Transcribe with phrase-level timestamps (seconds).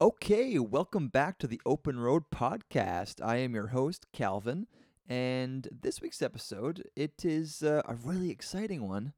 [0.00, 3.24] Okay, welcome back to the Open Road Podcast.
[3.24, 4.66] I am your host, Calvin,
[5.08, 9.12] and this week's episode, it is uh, a really exciting one.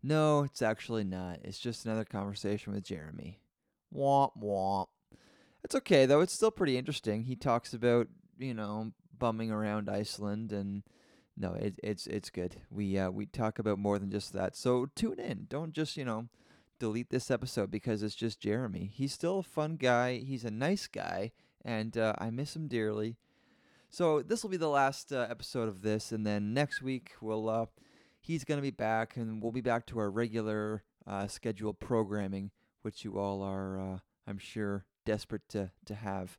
[0.00, 1.40] No, it's actually not.
[1.42, 3.40] It's just another conversation with Jeremy.
[3.92, 4.86] Womp womp.
[5.64, 6.20] It's okay though.
[6.20, 7.24] It's still pretty interesting.
[7.24, 8.06] He talks about,
[8.38, 10.84] you know, bumming around Iceland and
[11.36, 12.54] no, it, it's it's good.
[12.70, 14.54] We uh, we talk about more than just that.
[14.56, 15.46] So tune in.
[15.48, 16.28] Don't just, you know,
[16.78, 18.90] delete this episode because it's just Jeremy.
[18.92, 20.18] He's still a fun guy.
[20.18, 21.32] He's a nice guy,
[21.64, 23.16] and uh, I miss him dearly.
[23.90, 27.48] So this will be the last uh, episode of this, and then next week we'll
[27.48, 27.66] uh,
[28.20, 32.50] he's gonna be back, and we'll be back to our regular uh, scheduled programming,
[32.82, 36.38] which you all are, uh, I'm sure, desperate to to have.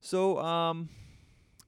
[0.00, 0.88] So um.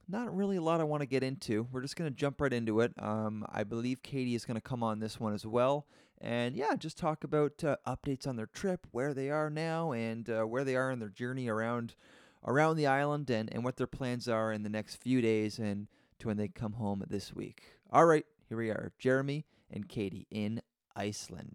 [0.05, 1.65] Not really a lot I want to get into.
[1.71, 2.91] We're just to jump right into it.
[3.01, 5.87] Um, I believe Katie is to come on this one as well
[6.23, 10.29] and yeah, just talk about uh, updates on their trip, where they are now, and
[10.29, 11.95] uh, where they are in their journey around
[12.45, 15.87] around the island, and, and what their plans are in the next few days, and
[16.19, 17.63] to when they come home this week.
[17.91, 20.61] All right, here we are, Jeremy and Katie in
[20.95, 21.53] Iceland.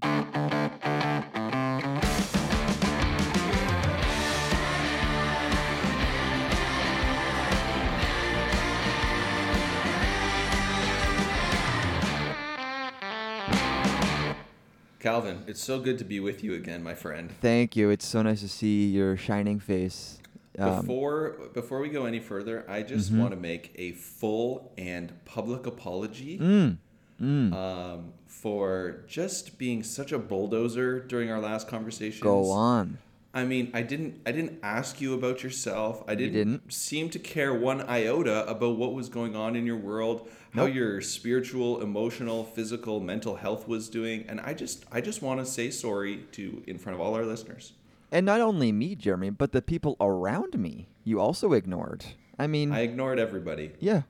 [15.08, 17.32] Calvin, it's so good to be with you again, my friend.
[17.40, 17.88] Thank you.
[17.88, 20.18] It's so nice to see your shining face.
[20.58, 23.22] Um, before before we go any further, I just mm-hmm.
[23.22, 26.76] want to make a full and public apology mm,
[27.22, 27.54] mm.
[27.54, 32.22] Um, for just being such a bulldozer during our last conversation.
[32.22, 32.98] Go on.
[33.38, 36.02] I mean, I didn't I didn't ask you about yourself.
[36.08, 36.72] I didn't, didn't?
[36.72, 41.00] seem to care one iota about what was going on in your world, how your
[41.00, 45.70] spiritual, emotional, physical, mental health was doing, and I just I just want to say
[45.70, 47.74] sorry to in front of all our listeners.
[48.10, 50.88] And not only me, Jeremy, but the people around me.
[51.04, 52.04] You also ignored.
[52.38, 53.70] I mean, I ignored everybody.
[53.78, 54.02] Yeah.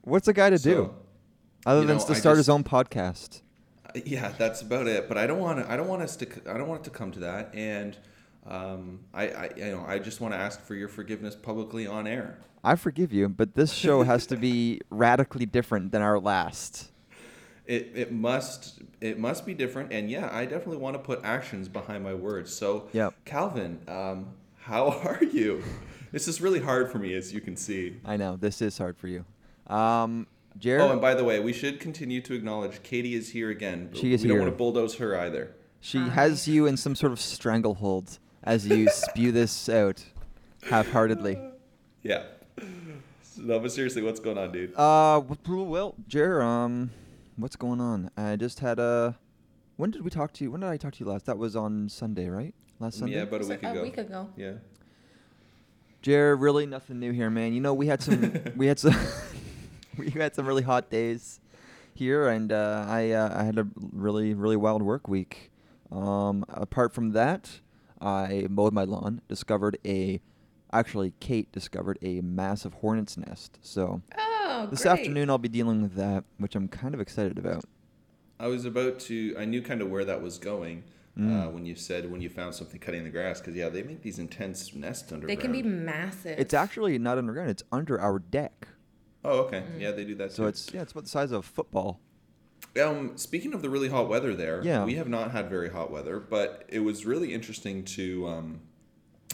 [0.00, 0.94] What's a guy to so, do
[1.66, 3.42] other than know, to start just, his own podcast?
[4.06, 5.08] Yeah, that's about it.
[5.08, 5.70] But I don't want to.
[5.70, 6.26] I don't want us to.
[6.48, 7.54] I don't want it to come to that.
[7.54, 7.98] And
[8.46, 12.06] um, I, I, you know, I just want to ask for your forgiveness publicly on
[12.06, 12.38] air.
[12.64, 16.90] I forgive you, but this show has to be radically different than our last.
[17.66, 21.68] It, it must it must be different, and yeah, I definitely want to put actions
[21.68, 22.52] behind my words.
[22.52, 23.14] So, yep.
[23.24, 25.62] Calvin, um, how are you?
[26.10, 27.96] this is really hard for me, as you can see.
[28.04, 29.24] I know this is hard for you.
[29.68, 30.26] Um,
[30.58, 30.82] Jared.
[30.82, 33.90] Oh, and by the way, we should continue to acknowledge Katie is here again.
[33.92, 34.34] She is we here.
[34.34, 35.54] We don't want to bulldoze her either.
[35.80, 40.04] She has you in some sort of stranglehold as you spew this out
[40.68, 41.38] half-heartedly.
[42.02, 42.24] Yeah.
[43.38, 44.74] No, but seriously, what's going on, dude?
[44.76, 46.90] Uh, well, Jer, um,
[47.36, 48.10] what's going on?
[48.16, 49.18] I just had a.
[49.76, 50.50] When did we talk to you?
[50.50, 51.26] When did I talk to you last?
[51.26, 52.54] That was on Sunday, right?
[52.78, 53.16] Last Sunday.
[53.16, 53.80] Yeah, about a week ago.
[53.80, 54.28] A week ago.
[54.36, 54.52] Yeah.
[56.02, 57.52] Jer, really nothing new here, man.
[57.52, 58.94] You know, we had some, we had some,
[59.96, 61.40] we had some really hot days
[61.94, 65.50] here, and uh, I, uh, I had a really, really wild work week.
[65.90, 67.60] Um, apart from that,
[68.02, 70.20] I mowed my lawn, discovered a
[70.72, 73.58] actually Kate discovered a massive hornet's nest.
[73.62, 74.92] So oh, this great.
[74.92, 77.64] afternoon I'll be dealing with that, which I'm kind of excited about.
[78.40, 79.36] I was about to.
[79.38, 80.82] I knew kind of where that was going
[81.18, 81.46] mm.
[81.46, 84.02] uh, when you said when you found something cutting the grass because yeah, they make
[84.02, 85.38] these intense nests underground.
[85.38, 86.38] They can be massive.
[86.38, 88.68] It's actually not underground; it's under our deck.
[89.24, 89.62] Oh, okay.
[89.76, 89.80] Mm.
[89.80, 90.32] Yeah, they do that.
[90.32, 90.48] So too.
[90.48, 92.00] it's yeah, it's about the size of a football.
[92.80, 94.84] Um, speaking of the really hot weather there, yeah.
[94.84, 98.60] we have not had very hot weather, but it was really interesting to um,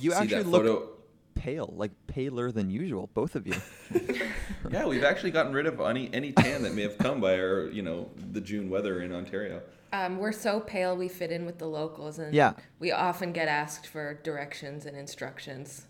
[0.01, 0.89] you see actually that look photo.
[1.35, 3.55] pale, like paler than usual, both of you.
[4.71, 7.69] yeah, we've actually gotten rid of any any tan that may have come by our,
[7.69, 9.63] you know, the June weather in Ontario.
[9.93, 12.55] Um, we're so pale we fit in with the locals, and yeah.
[12.79, 15.87] we often get asked for directions and instructions.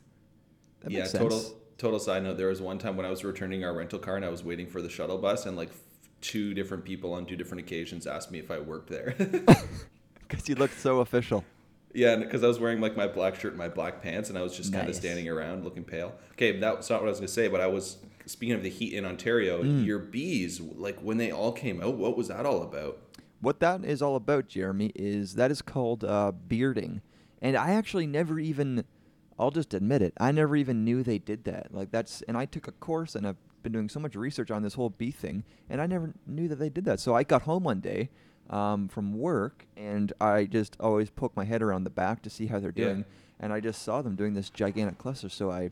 [0.81, 1.42] That yeah, makes total
[1.78, 2.37] total side note.
[2.37, 4.66] There was one time when I was returning our rental car and I was waiting
[4.66, 5.70] for the shuttle bus, and like
[6.21, 9.15] two different people on two different occasions asked me if I worked there.
[10.29, 11.45] Because you looked so official.
[11.95, 14.43] Yeah, because I was wearing like my black shirt and my black pants, and I
[14.43, 14.81] was just nice.
[14.81, 16.15] kind of standing around looking pale.
[16.32, 18.93] Okay, that's not what I was gonna say, but I was speaking of the heat
[18.93, 19.62] in Ontario.
[19.62, 19.85] Mm.
[19.85, 22.99] Your bees, like when they all came out, what was that all about?
[23.41, 27.00] What that is all about, Jeremy, is that is called uh, bearding,
[27.41, 28.85] and I actually never even.
[29.41, 30.14] I'll just admit it.
[30.19, 31.73] I never even knew they did that.
[31.73, 34.62] Like that's, and I took a course and I've been doing so much research on
[34.62, 37.00] this whole bee thing, and I never knew that they did that.
[37.00, 38.10] So I got home one day
[38.50, 42.46] um, from work, and I just always poke my head around the back to see
[42.46, 43.05] how they're doing, Yeah.
[43.40, 45.28] and I just saw them doing this gigantic cluster.
[45.28, 45.70] So I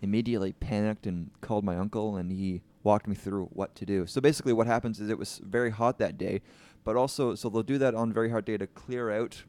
[0.00, 4.06] immediately panicked and called my uncle, and he walked me through what to do.
[4.06, 6.42] So basically, what happens is it was very hot that day,
[6.84, 9.44] but also so they'll do that on very hot day to clear out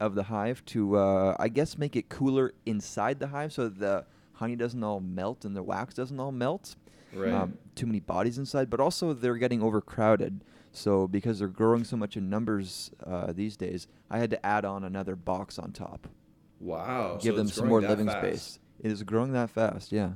[0.00, 4.06] of the hive to, uh, I guess, make it cooler inside the hive so the
[4.32, 6.74] honey doesn't all melt and the wax doesn't all melt.
[7.12, 7.32] Right.
[7.32, 10.44] Um, too many bodies inside, but also they're getting overcrowded.
[10.72, 14.64] So because they're growing so much in numbers uh, these days, I had to add
[14.64, 16.08] on another box on top.
[16.60, 17.18] wow.
[17.20, 18.18] give so them some more living fast.
[18.18, 18.58] space.
[18.80, 20.12] It is growing that fast, yeah.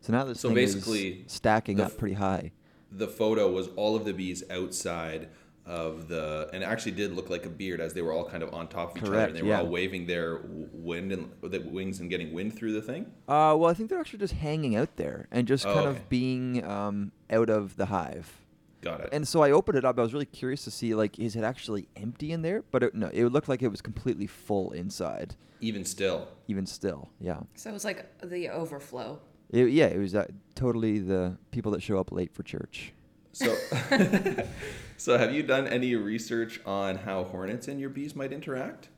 [0.00, 2.52] So now this So thing basically, is stacking the up pretty high.
[2.92, 5.28] The photo was all of the bees outside
[5.66, 8.42] of the, and it actually did look like a beard as they were all kind
[8.42, 9.60] of on top of each other, and they were yeah.
[9.60, 13.06] all waving their wind and the wings and getting wind through the thing.
[13.28, 15.98] Uh, well, I think they're actually just hanging out there and just Oh, kind okay.
[15.98, 18.40] of being um, out of the hive.
[18.82, 19.08] Got it.
[19.10, 19.98] And so I opened it up.
[19.98, 22.62] I was really curious to see, like, is it actually empty in there?
[22.70, 27.08] But it, no, it looked like it was completely full inside, Even still, even still.
[27.18, 27.40] Yeah.
[27.56, 29.18] So it was like the overflow.
[29.50, 32.92] It, yeah, it was uh, totally the people that show up late for church.
[33.36, 33.54] So,
[34.96, 38.88] so have you done any research on how hornets and your bees might interact?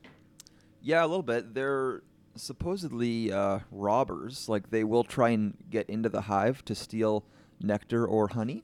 [0.81, 1.53] Yeah, a little bit.
[1.53, 2.03] They're
[2.35, 4.47] supposedly uh, robbers.
[4.47, 7.25] Like they will try and get into the hive to steal
[7.59, 8.63] nectar or honey.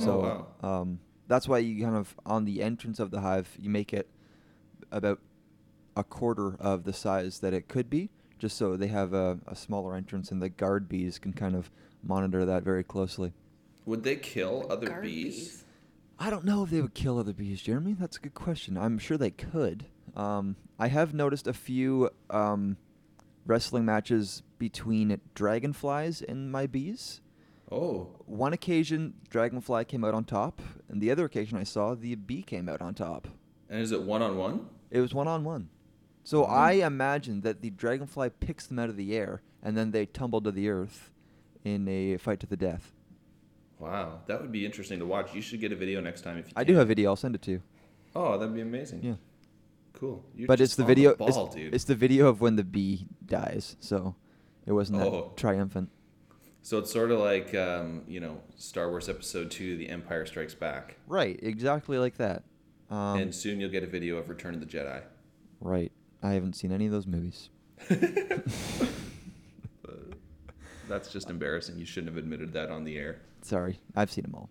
[0.00, 0.98] Oh, So um,
[1.28, 4.10] that's why you kind of on the entrance of the hive you make it
[4.90, 5.20] about
[5.96, 8.10] a quarter of the size that it could be,
[8.40, 11.70] just so they have a, a smaller entrance and the guard bees can kind of
[12.02, 13.32] monitor that very closely.
[13.86, 15.64] Would they kill other Guard bees?
[16.18, 17.94] I don't know if they would kill other bees, Jeremy.
[17.98, 18.76] That's a good question.
[18.76, 19.86] I'm sure they could.
[20.14, 22.76] Um, I have noticed a few um,
[23.46, 27.20] wrestling matches between dragonflies and my bees.
[27.70, 32.14] Oh, One occasion, dragonfly came out on top, and the other occasion I saw, the
[32.14, 33.28] bee came out on top.
[33.68, 34.68] and is it one on one?
[34.92, 35.68] It was one on one.
[36.22, 36.50] So Mhm.
[36.50, 40.40] I imagine that the dragonfly picks them out of the air, and then they tumble
[40.42, 41.10] to the earth
[41.64, 42.92] in a fight to the death.
[43.78, 45.34] Wow, that would be interesting to watch.
[45.34, 46.52] You should get a video next time if you.
[46.56, 46.72] I can.
[46.74, 47.10] do have a video.
[47.10, 47.62] I'll send it to you.
[48.14, 49.02] Oh, that'd be amazing.
[49.02, 49.14] Yeah.
[49.92, 50.24] Cool.
[50.34, 51.14] You're but it's the video.
[51.14, 51.74] ball, it's, dude.
[51.74, 53.76] it's the video of when the bee dies.
[53.80, 54.14] So
[54.66, 55.32] it wasn't that Oh.
[55.36, 55.90] triumphant.
[56.62, 60.54] So it's sort of like um, you know Star Wars Episode Two: The Empire Strikes
[60.54, 62.42] Back, Right, exactly like that.
[62.90, 65.02] Um, and soon you'll get a video of Return of the Jedi.
[65.60, 65.92] right.
[66.22, 67.50] I haven't seen any of those movies.
[70.88, 71.78] That's just embarrassing.
[71.78, 73.20] You shouldn't have admitted that on the air.
[73.42, 74.50] Sorry, I've seen them all.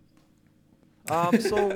[1.10, 1.72] Um, so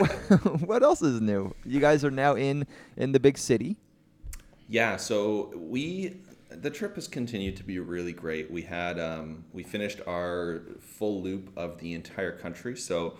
[0.66, 1.54] what else is new?
[1.66, 2.66] You guys are now in
[2.98, 3.78] in the big city.
[4.68, 6.18] Yeah, so we
[6.50, 8.50] the trip has continued to be really great.
[8.52, 13.18] We had um, we finished our full loop of the entire country, so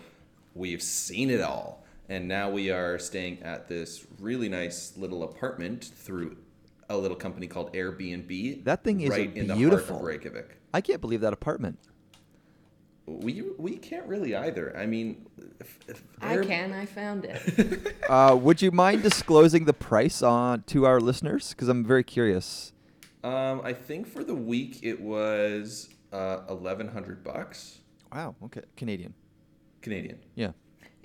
[0.54, 5.84] we've seen it all, and now we are staying at this really nice little apartment
[5.84, 6.36] through
[6.88, 8.64] a little company called Airbnb.
[8.64, 9.98] That thing is right in the beautiful.
[9.98, 10.59] heart of Reykjavik.
[10.72, 11.78] I can't believe that apartment.
[13.06, 14.76] We we can't really either.
[14.76, 15.26] I mean,
[15.58, 16.72] if, if I can.
[16.72, 17.96] I found it.
[18.10, 21.50] Uh, would you mind disclosing the price on to our listeners?
[21.50, 22.72] Because I'm very curious.
[23.22, 27.78] Um, I think for the week it was uh, eleven hundred bucks
[28.12, 28.34] Wow.
[28.44, 28.62] Okay.
[28.76, 29.14] Canadian.
[29.82, 30.18] Canadian.
[30.34, 30.50] Yeah.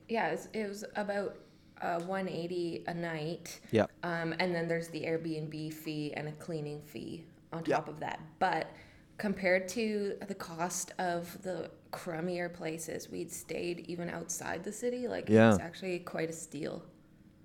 [0.10, 1.38] yeah, it was, it was about
[1.80, 3.60] uh, 180 a night.
[3.70, 3.86] Yeah.
[4.02, 7.24] Um, and then there's the Airbnb fee and a cleaning fee
[7.54, 7.76] on Yeah.
[7.76, 8.20] top of that.
[8.40, 8.72] But
[9.18, 15.30] compared to the cost of the crummier places we'd stayed even outside the city, like
[15.30, 15.52] Yeah.
[15.54, 16.84] it's actually quite a steal.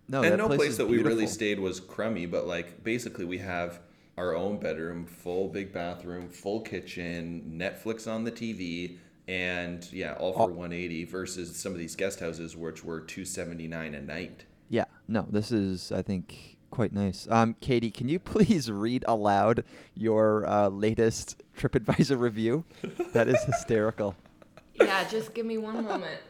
[0.08, 3.24] No, and that no place, is that we really stayed was crummy, but like basically
[3.24, 3.80] we have
[4.18, 8.98] our own bedroom, full big bathroom, full kitchen, Netflix on the TV,
[9.28, 13.94] and yeah, all for All- 180 versus some of these guest houses which were 279
[13.94, 14.44] a night.
[14.68, 14.86] Yeah.
[15.06, 17.26] No, this is I think quite nice.
[17.30, 22.64] Um, Katie, can you please read aloud your uh, latest TripAdvisor review?
[23.12, 24.16] that is hysterical.
[24.74, 26.22] Yeah, just give me one moment.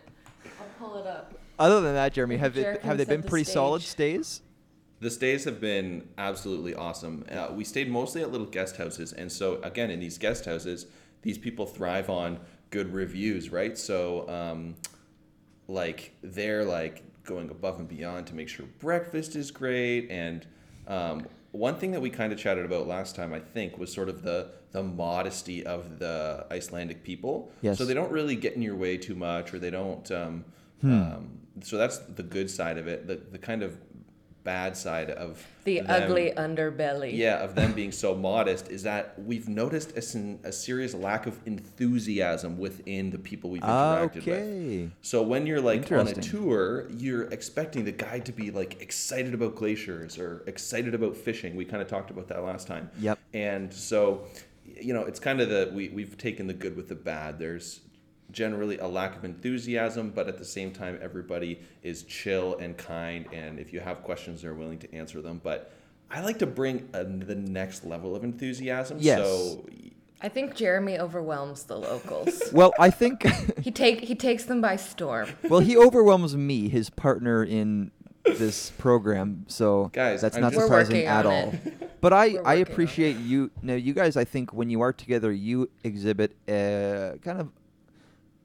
[0.45, 1.35] I'll pull it up.
[1.57, 4.43] Other than that, Jeremy, have Jared it, have they been the pretty solid stays?
[4.99, 7.25] The stays have been absolutely awesome.
[7.31, 10.87] Uh, we stayed mostly at little guest houses, and so again, in these guest houses,
[11.23, 13.79] these people thrive on good reviews, right?
[13.79, 14.75] So, um,
[15.69, 20.11] like they're like going above and beyond to make sure breakfast is great.
[20.11, 20.47] And
[20.87, 24.09] um, one thing that we kind of chatted about last time, I think, was sort
[24.09, 27.51] of the the modesty of the Icelandic people.
[27.61, 27.77] Yes.
[27.79, 30.11] So they don't really get in your way too much, or they don't.
[30.11, 30.45] Um,
[30.81, 30.93] Hmm.
[30.93, 31.31] um,
[31.63, 33.07] so that's the good side of it.
[33.07, 33.77] The the kind of
[34.45, 37.17] bad side of The them- ugly underbelly.
[37.17, 41.39] yeah of them being so modest is that we've noticed a, a serious lack of
[41.47, 44.91] enthusiasm within the people we've interacted with Okay.
[45.03, 49.35] so when you're like on a tour you're expecting the guide to be like excited
[49.35, 53.19] about glaciers or excited about fishing we kind of talked about that last time Yep.
[53.35, 54.25] and so
[54.65, 57.81] you know it's kind of the we, we've taken the good with the bad there's
[58.33, 63.27] generally a lack of enthusiasm but at the same time everybody is chill and kind
[63.33, 65.73] and if you have questions they're willing to answer them but
[66.11, 68.99] I like to bring a, the next level of enthusiasm.
[69.01, 69.19] Yes.
[69.21, 69.65] So
[70.21, 72.43] I think Jeremy overwhelms the locals.
[72.53, 73.23] Well, I think
[73.63, 75.29] he take he takes them by storm.
[75.49, 77.93] well he overwhelms me, his partner in
[78.25, 79.45] this program.
[79.47, 81.51] So Guys, that's I'm not just- surprising at all.
[81.51, 82.01] it.
[82.01, 83.51] But I, I appreciate you.
[83.63, 87.51] Now, you guys, I think when you are together, you exhibit a kind of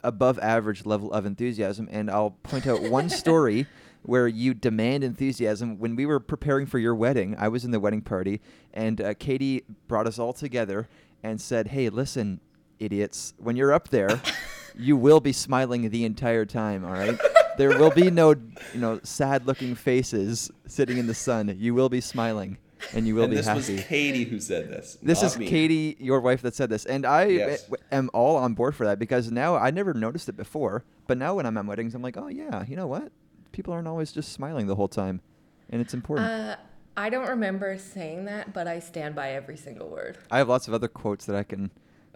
[0.05, 1.89] above average level of enthusiasm.
[1.91, 3.67] And I'll point out one story
[4.03, 5.79] where you demand enthusiasm.
[5.79, 8.39] When we were preparing for your wedding, I was in the wedding party,
[8.74, 10.88] and uh, Katie brought us all together
[11.24, 12.39] and said, Hey, listen,
[12.79, 14.21] idiots, when you're up there,
[14.77, 17.19] you will be smiling the entire time, all right?
[17.57, 18.31] There will be no,
[18.74, 21.55] you know, sad-looking faces sitting in the sun.
[21.57, 22.57] You will be smiling,
[22.93, 23.59] and you will and be this happy.
[23.61, 24.97] This was Katie who said this.
[25.01, 25.47] This is me.
[25.47, 27.69] Katie, your wife, that said this, and I Yes.
[27.91, 31.35] am all on board for that because now I never noticed it before, but now
[31.35, 33.11] when I'm at weddings, I'm like, oh yeah, you know what?
[33.51, 35.21] People aren't always just smiling the whole time,
[35.69, 36.29] and it's important.
[36.29, 36.55] Uh,
[36.97, 40.17] I don't remember saying that, but I stand by every single word.
[40.31, 41.71] I have lots of other quotes that I can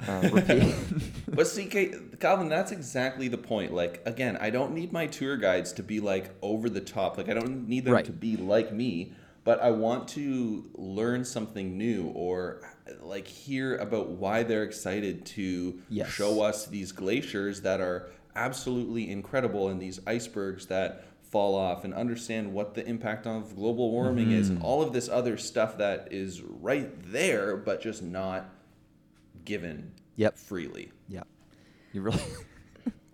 [0.07, 0.73] uh, repeat.
[1.31, 3.73] But see, Kate, Calvin, that's exactly the point.
[3.73, 7.17] Like, again, I don't need my tour guides to be like over the top.
[7.17, 8.05] Like, I don't need them Right.
[8.05, 9.13] to be like me,
[9.49, 12.61] but I want to learn something new or
[13.01, 16.09] like hear about why they're excited to Yes.
[16.11, 21.95] show us these glaciers that are absolutely incredible and these icebergs that fall off and
[21.95, 24.57] understand what the impact of global warming is Mm-hmm.
[24.57, 28.51] and all of this other stuff that is right there but just not
[29.45, 30.37] given Yep.
[30.37, 30.91] freely.
[31.07, 31.23] yeah,
[31.91, 32.21] you really.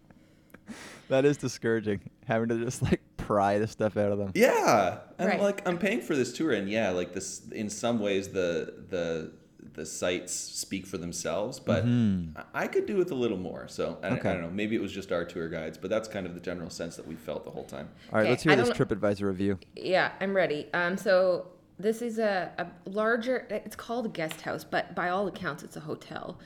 [1.07, 4.31] that is discouraging, having to just like pry the stuff out of them.
[4.35, 5.41] Yeah, and Right.
[5.41, 9.31] like I'm paying for this tour, and yeah, like this in some ways the the
[9.73, 13.67] the sites speak for themselves, but I I could do with a little more.
[13.67, 14.29] So I, don't- Okay.
[14.29, 14.49] I don't know.
[14.49, 17.05] Maybe it was just our tour guides, but that's kind of the general sense that
[17.07, 17.89] we felt the whole time.
[18.13, 19.59] All right, Okay, let's hear I this don't- TripAdvisor review.
[19.75, 20.67] Yeah, I'm ready.
[20.73, 23.47] Um, so this is a, a larger.
[23.49, 26.39] It's called a guest house, but by all accounts, it's a hotel,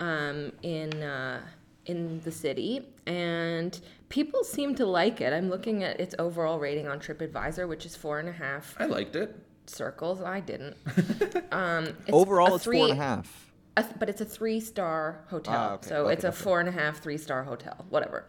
[0.00, 1.40] um, in uh,
[1.86, 5.32] in the city, and people seem to like it.
[5.32, 8.86] I'm looking at its overall rating on TripAdvisor, which is four and a half I
[8.86, 9.36] liked it.
[9.66, 10.20] circles.
[10.22, 10.76] I didn't.
[11.52, 13.52] um, it's Overall, a it's four three- half.
[13.76, 15.54] a th- but it's a three star hotel.
[15.56, 15.88] Ah, okay.
[15.88, 18.26] So Okay, it's a four and a half, three star hotel, whatever.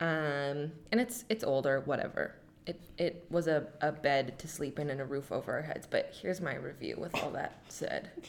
[0.00, 2.34] Um, and it's it's older, whatever.
[2.66, 5.86] It it was a, a bed to sleep in and a roof over our heads.
[5.88, 8.10] But here's my review with all that said.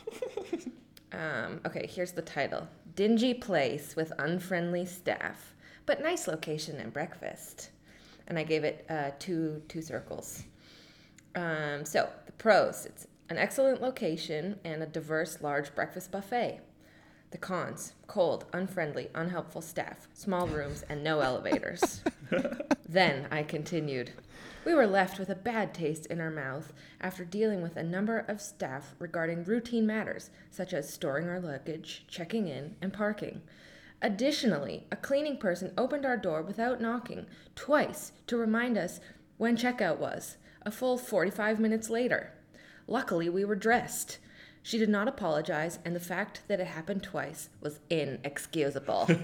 [1.12, 5.53] Um, okay, here's the title: Dingy place with unfriendly staff,
[5.86, 7.70] but nice location and breakfast.
[8.28, 10.44] And I gave it uh, two two circles.
[11.36, 16.62] Um, so the pros: it's an excellent location and a diverse, large breakfast buffet.
[17.32, 22.02] The cons: cold, unfriendly, unhelpful staff, small rooms, and no elevators.
[22.88, 24.12] then I continued.
[24.66, 26.72] We were left with a bad taste in our mouth
[27.02, 32.06] after dealing with a number of staff regarding routine matters such as storing our luggage,
[32.08, 33.42] checking in, and parking.
[34.04, 39.00] Additionally, a cleaning person opened our door without knocking twice to remind us
[39.38, 42.34] when checkout was, a full 45 minutes later.
[42.86, 44.18] Luckily, we were dressed.
[44.62, 49.10] She did not apologize, and the fact that it happened twice was inexcusable.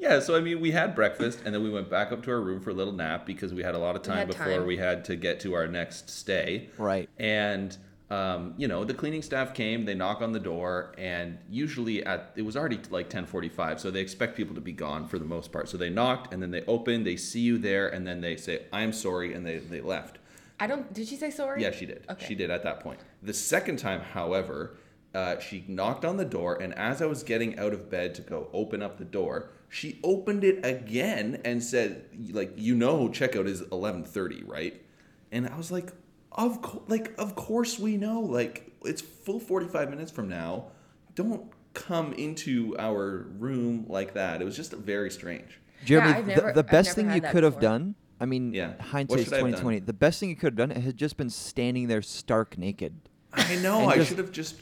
[0.00, 2.40] Yeah, so I mean, we had breakfast, and then we went back up to our
[2.40, 4.66] room for a little nap because we had a lot of time had before time.
[4.66, 6.70] we had to get to our next stay.
[6.78, 7.10] Right.
[7.18, 7.76] And
[8.10, 9.84] um, you know, the cleaning staff came.
[9.84, 13.90] They knock on the door, and usually at it was already like ten forty-five, so
[13.90, 15.68] they expect people to be gone for the most part.
[15.68, 17.04] So they knocked, and then they open.
[17.04, 20.18] They see you there, and then they say, "I'm sorry," and they they left.
[20.58, 20.90] I don't.
[20.92, 21.62] Did she say sorry?
[21.62, 22.04] Yeah, she did.
[22.08, 22.26] Okay.
[22.26, 23.00] She did at that point.
[23.22, 24.78] The second time, however,
[25.14, 28.22] uh, she knocked on the door, and as I was getting out of bed to
[28.22, 33.46] go open up the door, she opened it again and said, "Like you know, checkout
[33.46, 34.82] is eleven thirty, right?"
[35.30, 35.92] And I was like,
[36.38, 38.20] "Of co- like of course we know.
[38.20, 40.68] Like it's full forty five minutes from now.
[41.14, 45.60] Don't come into our room like that." It was just very strange.
[45.84, 48.24] Jeremy, I've the- never- the, I've best never thing you that could have done, I
[48.26, 48.70] mean, Yeah.
[48.70, 49.50] What hindsight's should I have done?
[49.52, 49.78] 2020.
[49.80, 52.94] The best thing you could have done had just been standing there stark naked
[53.32, 53.86] I know.
[53.86, 54.56] I just- should have just.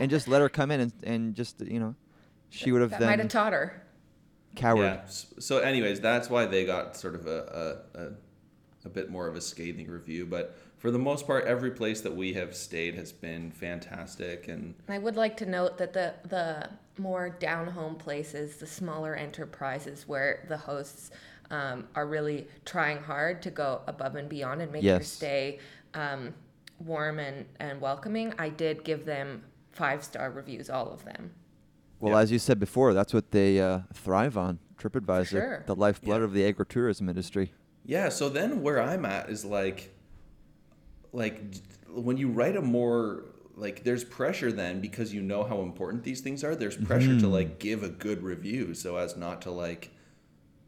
[0.00, 1.94] and just let her come in and, and just, you know,
[2.50, 3.82] she would have That might then have taught her.
[4.56, 4.82] Coward.
[4.84, 5.00] Yeah.
[5.06, 8.10] So, anyways, that's why they got sort of a, a, a,
[8.84, 10.26] a bit more of a scathing review.
[10.26, 14.48] But for the most part, every place that we have stayed has been fantastic.
[14.48, 16.70] And I would like to note that the the
[17.00, 21.10] more down home places, the smaller enterprises where the hosts
[21.50, 25.58] um, are really trying hard to go above and beyond and make your stay
[25.94, 26.34] um,
[26.80, 29.42] warm and, and welcoming, I did give them
[29.72, 31.30] five star reviews, all of them.
[32.00, 32.20] Well, Yeah.
[32.20, 34.58] as you said before, that's what they uh, thrive on.
[34.78, 35.62] TripAdvisor, sure.
[35.66, 36.24] the lifeblood Yeah.
[36.24, 37.52] of the agritourism industry.
[37.84, 39.94] yeah, so then where I'm at is like,
[41.12, 41.42] like
[41.90, 43.24] when you write a more
[43.56, 46.54] like there's pressure then because you know how important these things are.
[46.54, 47.20] There's pressure Mm-hmm.
[47.20, 49.90] to like give a good review so as not to like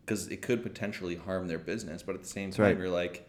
[0.05, 2.03] because it could potentially harm their business.
[2.03, 2.79] But at the same That's time, right.
[2.79, 3.29] you're like,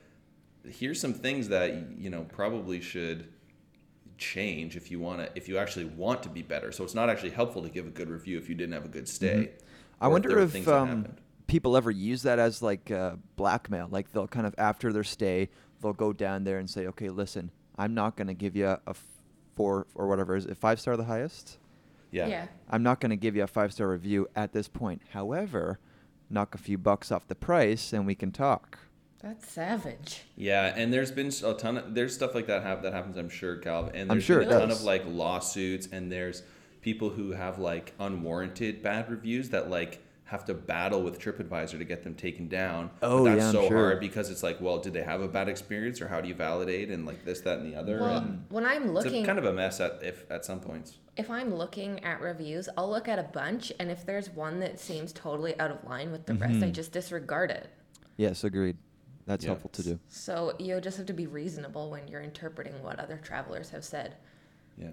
[0.67, 3.27] here's some things that you know probably should
[4.17, 6.71] change if you want to if you actually want to be better.
[6.71, 8.89] So it's not actually helpful to give a good review if you didn't have a
[8.89, 9.49] good stay.
[9.51, 10.03] Mm-hmm.
[10.03, 11.05] I wonder if things um,
[11.45, 13.87] people ever use that as like uh, blackmail.
[13.91, 15.49] Like they'll kind of after their stay,
[15.81, 18.95] they'll go down there and say, "Okay, listen, I'm not going to give you a
[19.55, 21.57] four or whatever is it five star the highest?
[22.11, 22.27] yeah.
[22.27, 22.45] Yeah.
[22.69, 25.01] I'm not going to give you a five star review at this point.
[25.11, 25.79] However,
[26.29, 28.79] knock a few bucks off the price and we can talk."
[29.21, 30.23] That's savage.
[30.35, 33.17] Yeah, and there's been a ton of there's stuff like that hap- that happens.
[33.17, 33.85] I'm sure, Cal.
[33.93, 34.79] And I'm there's sure been it a ton does.
[34.79, 36.41] of like lawsuits, and there's
[36.81, 41.83] people who have like unwarranted bad reviews that like have to battle with TripAdvisor to
[41.83, 42.89] get them taken down.
[43.01, 43.77] But Oh, that's yeah, I'm so sure.
[43.89, 46.33] hard because it's like, well, did they have a bad experience, or how do you
[46.33, 47.99] validate, and like this, that, and the other.
[47.99, 50.61] Well, and when I'm it's looking, a, kind of a mess at if at some
[50.61, 50.99] points.
[51.17, 54.79] if I'm looking at reviews, I'll look at a bunch, and if there's one that
[54.79, 56.63] seems totally out of line with the rest, Mm-hmm.
[56.63, 57.69] I just disregard it.
[58.15, 58.77] Yes, agreed.
[59.25, 59.49] That's Yeah.
[59.49, 59.99] helpful to do.
[60.07, 64.15] So you just have to be reasonable when you're interpreting what other travelers have said.
[64.77, 64.91] Yeah.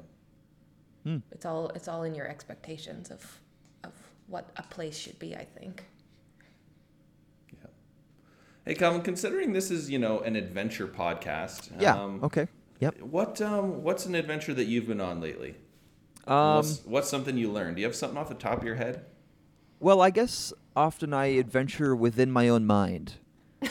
[1.05, 1.19] Hmm.
[1.31, 3.41] It's all it's all in your expectations of of
[4.29, 5.35] what a place should be.
[5.35, 5.85] I think.
[7.53, 7.71] Yeah.
[8.65, 11.71] Hey, Calvin, considering this is you know an adventure podcast.
[11.81, 12.01] Yeah.
[12.01, 12.47] Um, okay.
[12.81, 13.01] Yep.
[13.03, 15.57] What um what's an adventure that you've been on lately?
[16.27, 17.77] Um, what's, what's something you learned?
[17.77, 19.05] Do you have something off the top of your head?
[19.81, 23.15] well, I guess often I adventure within my own mind.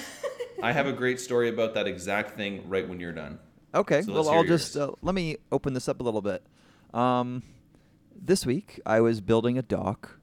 [0.63, 3.39] I have a great story about that exact thing right when you're done.
[3.73, 4.01] Okay.
[4.01, 6.43] So well, I'll just uh, let me open this up a little bit.
[6.93, 7.43] Um,
[8.15, 10.16] this week I was building a dock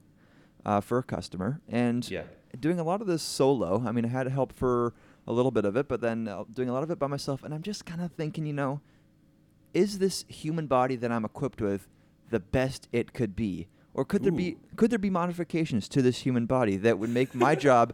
[0.64, 2.23] uh, for a customer and Yeah.
[2.59, 3.83] doing a lot of this solo.
[3.87, 4.94] I mean, I had help for
[5.26, 7.42] a little bit of it, but then uh, doing a lot of it by myself.
[7.42, 8.80] And I'm just kind of thinking, you know,
[9.73, 11.88] is this human body that I'm equipped with
[12.30, 16.19] the best it could be, or could there be could there be modifications to this
[16.19, 17.93] human body that would make my job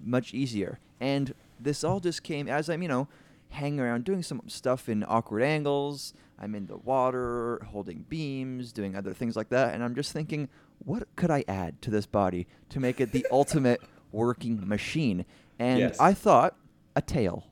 [0.00, 0.78] much easier?
[1.00, 3.08] And this all just came as I'm, you know,
[3.50, 6.14] hanging around doing some stuff in awkward angles.
[6.40, 10.48] I'm in the water, holding beams, doing other things like that, and I'm just thinking,
[10.84, 13.80] what could I add to this body to make it the ultimate
[14.12, 15.24] working machine?
[15.58, 15.96] And Yes.
[16.00, 16.56] I thought
[16.96, 17.44] a tail.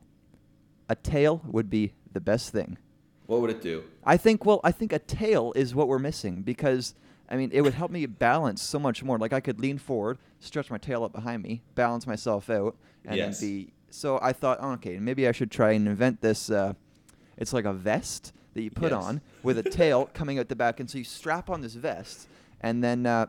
[0.88, 2.78] A tail would be the best thing.
[3.26, 3.82] What would it do?
[4.04, 6.94] I think well, I think a tail is what we're missing because
[7.28, 9.18] I mean, it would help me balance so much more.
[9.18, 13.16] Like I could lean forward, stretch my tail up behind me, balance myself out, and
[13.16, 13.40] Yes.
[13.40, 13.72] then be.
[13.90, 16.50] So I thought, oh, okay, maybe I should try and invent this.
[16.50, 16.74] Uh,
[17.36, 19.02] it's like a vest that you put Yes.
[19.02, 22.28] on with a tail coming out the back, and so you strap on this vest,
[22.60, 23.06] and then.
[23.06, 23.26] Uh,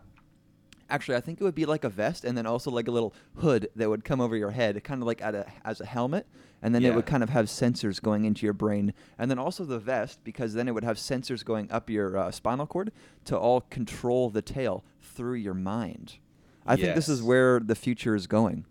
[0.90, 3.14] Actually, I think it would be like a vest, and then also like a little
[3.40, 6.26] hood that would come over your head, kind of like at a, as a helmet,
[6.62, 9.66] and then it would kind of have sensors going into your brain, and then also
[9.66, 12.94] the vest because then it would have sensors going up your uh, spinal cord
[13.26, 16.20] to all control the tail through your mind.
[16.66, 18.66] I think this is where the future is going.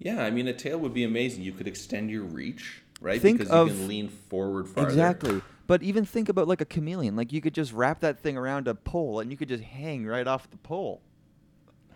[0.00, 1.44] Yeah, I mean, a tail would be amazing.
[1.44, 3.20] You could extend your reach, right?
[3.20, 4.88] Think because you of- can lean forward farther.
[4.88, 5.40] Exactly.
[5.70, 7.14] But even think about like a chameleon.
[7.14, 10.04] Like you could just wrap that thing around a pole, and you could just hang
[10.04, 11.00] right off the pole,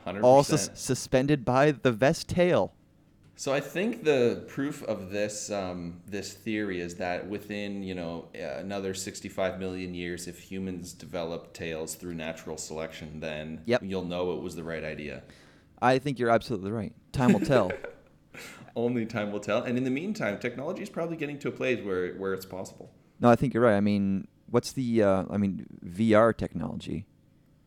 [0.06, 0.22] 100%.
[0.22, 2.72] all sus- suspended by the vest tail.
[3.34, 8.28] So I think the proof of this um, this theory is that within you know
[8.32, 13.82] another 65 million years, if humans develop tails through natural selection, then Yep.
[13.82, 15.24] you'll know it was the right idea.
[15.82, 16.92] I think you're absolutely right.
[17.10, 17.72] Time will tell.
[18.76, 19.64] Only time will tell.
[19.64, 22.92] And in the meantime, technology is probably getting to a place where where it's possible.
[23.20, 23.76] No, I think you're right.
[23.76, 25.02] I mean, what's the?
[25.02, 27.06] Uh, I mean, VR technology.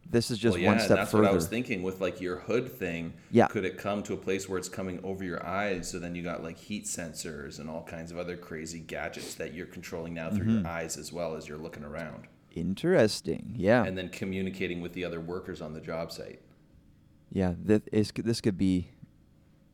[0.10, 1.24] This is just well, yeah, one step that's further.
[1.24, 3.12] what I was thinking with like your hood thing.
[3.30, 3.48] Yeah.
[3.48, 5.90] Could it come to a place where it's coming over your eyes?
[5.92, 9.54] So then you got like heat sensors and all kinds of other crazy gadgets that
[9.54, 10.60] you're controlling now through Mm-hmm.
[10.66, 12.24] your eyes as well as you're looking around,
[12.56, 13.54] Interesting.
[13.58, 13.84] Yeah.
[13.84, 16.40] and then communicating with the other workers on the job site.
[17.30, 17.54] yeah.
[17.62, 18.92] This is, this could be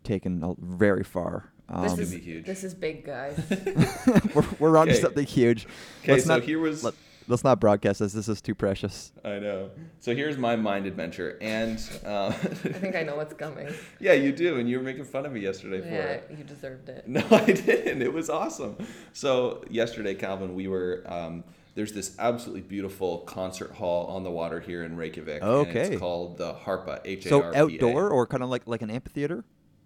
[0.03, 1.52] taken very far.
[1.69, 2.45] Um, This could is be huge.
[2.45, 3.39] this is big, guys.
[4.36, 4.99] we're we're on Okay.
[4.99, 5.65] something huge.
[6.04, 6.93] Okay, Let's so not, here was let,
[7.30, 8.12] us not broadcast this.
[8.12, 9.13] This is too precious.
[9.23, 9.69] I know.
[10.02, 13.73] So here's my mind adventure, and uh, I think I know what's coming.
[13.99, 16.32] yeah, you do, and you were making fun of me yesterday for Yeah, it.
[16.38, 17.08] you deserved it.
[17.08, 18.02] No, I didn't.
[18.02, 18.76] It was awesome.
[19.13, 21.04] So yesterday, Calvin, we were.
[21.06, 21.43] Um,
[21.76, 25.41] there's this absolutely beautiful concert hall on the water here in Reykjavik.
[25.41, 25.80] and Okay.
[25.93, 26.99] it's called the Harpa.
[27.04, 27.63] H A So R P A.
[27.63, 29.43] outdoor or kind of like like an amphitheater.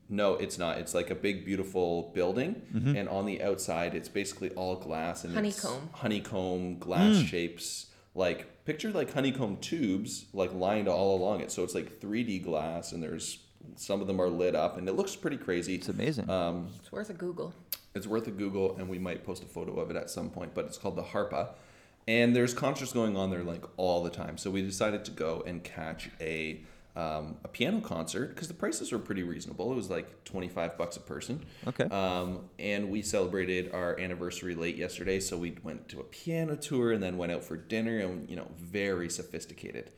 [0.10, 0.78] No, it's not.
[0.78, 2.96] It's like a big, beautiful building, Mm-hmm.
[2.96, 5.89] and on the outside, it's basically all glass and it's Honeycomb.
[5.93, 7.28] honeycomb glass Mm.
[7.28, 7.88] shapes.
[8.15, 11.52] Like picture like honeycomb tubes, like lined all along it.
[11.52, 13.39] So it's like 3D glass, and there's
[13.76, 15.76] some of them are lit up, and it looks pretty crazy.
[15.76, 16.30] It's amazing.
[16.30, 17.54] Um, It's worth a Google.
[17.93, 20.54] It's worth a Google, and we might post a photo of it at some point.
[20.56, 21.50] But it's called the Harpa,
[22.08, 24.38] and there's concerts going on there like all the time.
[24.38, 26.62] So we decided to go and catch a
[26.97, 29.71] um, a piano concert because the prices were pretty reasonable.
[29.71, 31.45] It was like twenty five bucks a person.
[31.67, 31.83] Okay.
[31.86, 36.91] Um, and we celebrated our anniversary late yesterday, so we went to a piano tour
[36.93, 39.91] and then went out for dinner, and you know, very sophisticated.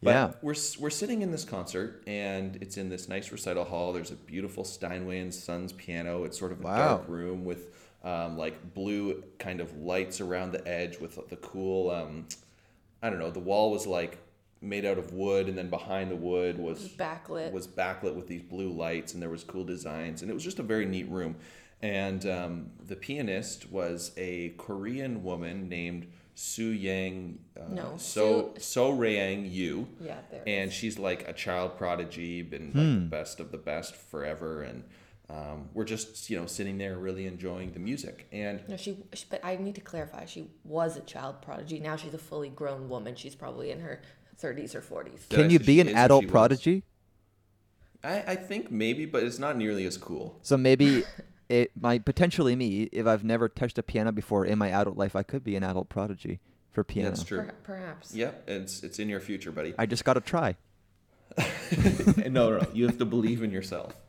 [0.00, 0.32] But Yeah.
[0.42, 3.92] we're we're sitting in this concert, and it's in this nice recital hall.
[3.92, 6.22] There's a beautiful Steinway and Sons piano.
[6.22, 6.76] It's sort of a Wow.
[6.98, 7.74] dark room with
[8.04, 11.90] um, like blue kind of lights around the edge with the cool.
[11.90, 12.28] Um,
[13.02, 13.32] I don't know.
[13.32, 14.18] The wall was like
[14.60, 17.52] made out of wood, and then behind the wood was Backlit.
[17.52, 20.58] was backlit with these blue lights, and there was cool designs, and it was just
[20.58, 21.36] a very neat room.
[21.80, 27.38] And um, the pianist was a Korean woman named Su Yang.
[27.56, 29.86] Uh, No, So So Rayang Yu.
[30.00, 33.58] Yeah, there it And she's like a child prodigy, been like the best of the
[33.58, 34.82] best forever, and
[35.30, 38.26] um, we're just you know sitting there really enjoying the music.
[38.32, 39.26] And No, she, she.
[39.28, 40.24] But I need to clarify.
[40.24, 41.80] She was a child prodigy.
[41.80, 43.14] Now she's a fully grown woman.
[43.14, 44.00] She's probably in her
[44.40, 45.28] 30s or 40s.
[45.28, 46.84] Can you be an adult prodigy?
[48.04, 50.38] I, I think maybe, but it's not nearly as cool.
[50.42, 51.04] So maybe
[51.48, 55.16] it might potentially me if I've never touched a piano before in my adult life,
[55.16, 57.10] I could be an adult prodigy for piano.
[57.10, 57.38] That's true.
[57.38, 58.14] Per- perhaps.
[58.14, 59.74] Yep, it's it's in your future, buddy.
[59.78, 60.56] I just got to try.
[62.16, 62.66] no, no, no.
[62.72, 63.94] You have to believe in yourself.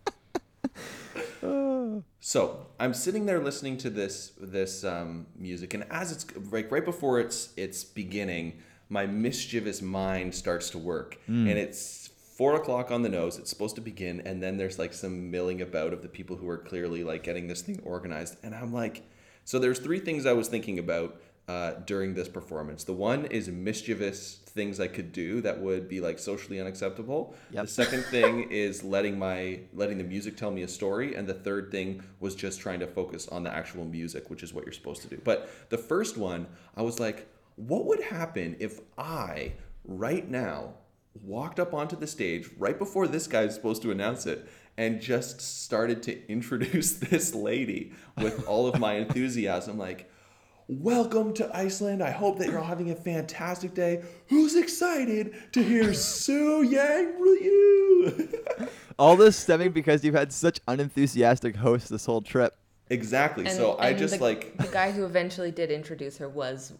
[2.19, 6.83] So I'm sitting there listening to this this um, music, and as it's like right
[6.83, 8.59] before it's it's beginning,
[8.89, 13.37] my mischievous mind starts to work, and it's four o'clock on the nose.
[13.37, 16.49] It's supposed to begin, and then there's like some milling about of the people who
[16.49, 19.03] are clearly like getting this thing organized, and I'm like,
[19.45, 22.83] so there's three things I was thinking about uh, during this performance.
[22.83, 27.35] The one is mischievous things I could do that would be like socially unacceptable.
[27.51, 27.63] Yep.
[27.63, 31.33] The second thing is letting my letting the music tell me a story, and the
[31.33, 34.73] third thing was just trying to focus on the actual music, which is what you're
[34.73, 35.19] supposed to do.
[35.23, 36.47] But the first one,
[36.77, 37.27] I was like,
[37.59, 40.75] what would happen if I right now
[41.23, 45.41] walked up onto the stage right before this guy's supposed to announce it and just
[45.41, 50.09] started to introduce this lady with all of my enthusiasm like
[50.71, 52.03] Welcome to Iceland.
[52.03, 54.03] I hope that you're all having a fantastic day.
[54.27, 58.27] Who's excited to hear Sue Yang Ryu?
[58.99, 62.55] All this stemming because you've had such unenthusiastic hosts this whole trip.
[62.91, 63.49] exactly.
[63.49, 66.73] so I just the, like the guy who eventually did introduce her was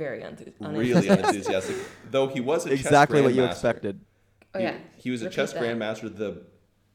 [0.00, 1.76] very unthu- really unenthusiastic.
[2.10, 3.50] Though he was a Exactly chess what you grandmaster.
[3.52, 4.00] expected.
[4.54, 5.62] Oh He- yeah, He, was a chess that.
[5.62, 6.42] grandmaster, the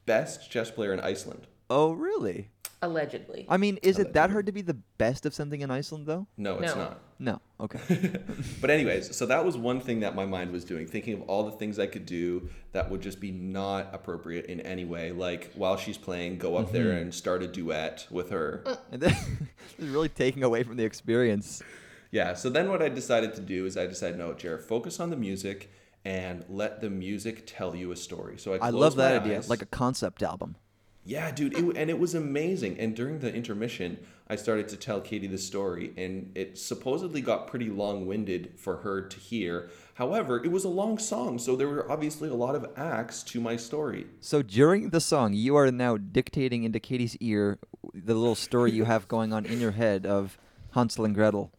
[0.06, 1.46] best chess player in Iceland.
[1.70, 2.50] Oh, really?
[2.82, 3.46] Allegedly.
[3.48, 6.26] I mean, is it that hard to be the best of something in Iceland, though?
[6.36, 6.82] No, it's No.
[6.82, 7.00] not.
[7.18, 7.40] No.
[7.58, 7.80] Okay.
[8.60, 11.44] But anyways, so that was one thing that my mind was doing, thinking of all
[11.44, 15.12] the things I could do that would just be not appropriate in any way.
[15.12, 17.02] Like while she's playing, go up there mm-hmm.
[17.02, 18.62] and start a duet with her.
[18.66, 18.76] Uh.
[18.92, 19.16] and then
[19.78, 21.62] it's really taking away from the experience.
[22.10, 22.34] Yeah.
[22.34, 25.16] So then what I decided to do is I decided, no, Jared, focus on the
[25.16, 25.70] music
[26.04, 28.38] and let the music tell you a story.
[28.38, 30.56] So I, I love that my idea, like a concept album.
[31.04, 32.80] Yeah, dude, it, and it was amazing.
[32.80, 37.46] And during the intermission, I started to tell Katie the story, and it supposedly got
[37.46, 39.70] pretty long winded for her to hear.
[39.94, 43.40] However, it was a long song, so there were obviously a lot of acts to
[43.40, 44.06] my story.
[44.20, 47.60] So during the song, you are now dictating into Katie's ear
[47.94, 50.38] the little story you have going on in your head of
[50.72, 51.52] Hansel and Gretel.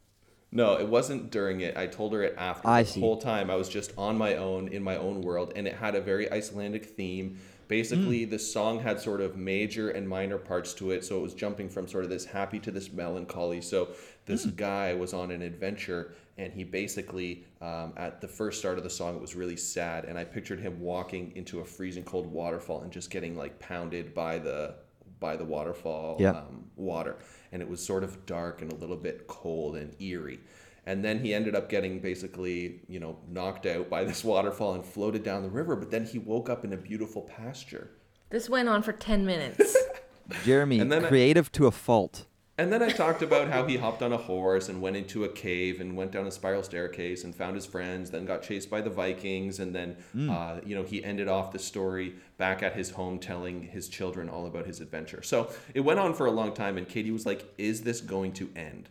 [0.52, 1.76] No, it wasn't during it.
[1.76, 2.68] I told her it after.
[2.68, 3.00] I the see.
[3.02, 5.96] whole time I was just on my own in my own world, and it had
[5.96, 7.38] a very Icelandic theme.
[7.68, 8.30] Basically, Hmm.
[8.30, 11.68] the song had sort of major and minor parts to it, so it was jumping
[11.68, 13.60] from sort of this happy to this melancholy.
[13.60, 13.90] So
[14.26, 14.52] this Hmm.
[14.56, 18.90] guy was on an adventure, and he basically, um, at the first start of the
[18.90, 22.84] song, it was really sad, and I pictured him walking into a freezing cold waterfall
[22.84, 24.76] and just getting like pounded by the
[25.20, 26.30] by the waterfall Yeah.
[26.30, 27.16] um, water,
[27.52, 30.40] and it was sort of dark and a little bit cold and eerie.
[30.86, 34.86] And then he ended up getting basically, you know, knocked out by this waterfall and
[34.86, 35.76] floated down the river.
[35.76, 37.90] But then he woke up in a beautiful pasture.
[38.30, 39.76] This went on for 10 minutes.
[40.46, 42.27] Jeremy, And then I- creative to a fault.
[42.60, 45.30] And then I talked about how he hopped on a horse and went into a
[45.30, 48.82] cave and went down a spiral staircase and found his friends, then got chased by
[48.82, 49.60] the Vikings.
[49.60, 49.96] And then,
[50.28, 54.28] uh, you know, he ended off the story back at his home telling his children
[54.28, 55.22] all about his adventure.
[55.22, 56.80] So it went on for a long time.
[56.80, 58.90] And Katie was like, Is this going to end?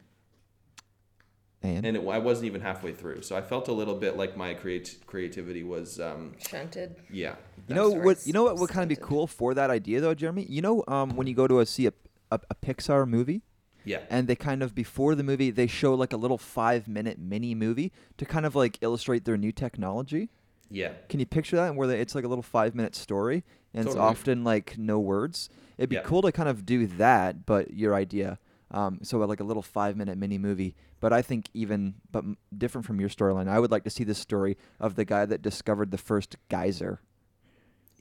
[1.62, 4.37] And, and it, I wasn't even halfway through, so I felt a little bit like
[4.37, 6.94] my creat- creativity was, um, Shunted.
[7.11, 7.35] yeah.
[7.66, 8.24] you know what?
[8.24, 10.46] You know what would kind of be cool for that idea, though, Jeremy.
[10.48, 11.92] You know, um, when you go to a, see a,
[12.31, 13.42] a, a Pixar movie,
[13.87, 14.01] Yeah.
[14.11, 17.55] and they kind of before the movie they show like a little five minute mini
[17.55, 20.29] movie to kind of like illustrate their new technology.
[20.68, 20.92] Yeah.
[21.09, 21.75] Can you picture that?
[21.77, 25.49] Where they, it's like a little five minute story, and it's often like no words.
[25.79, 26.03] It'd be Yeah.
[26.03, 28.38] cool to kind of do that, but your idea.
[28.72, 30.75] Um, so like a little five minute mini movie.
[30.99, 32.25] But I think even but
[32.57, 35.40] different from your storyline, I would like to see the story of the guy that
[35.42, 37.01] discovered the first geyser.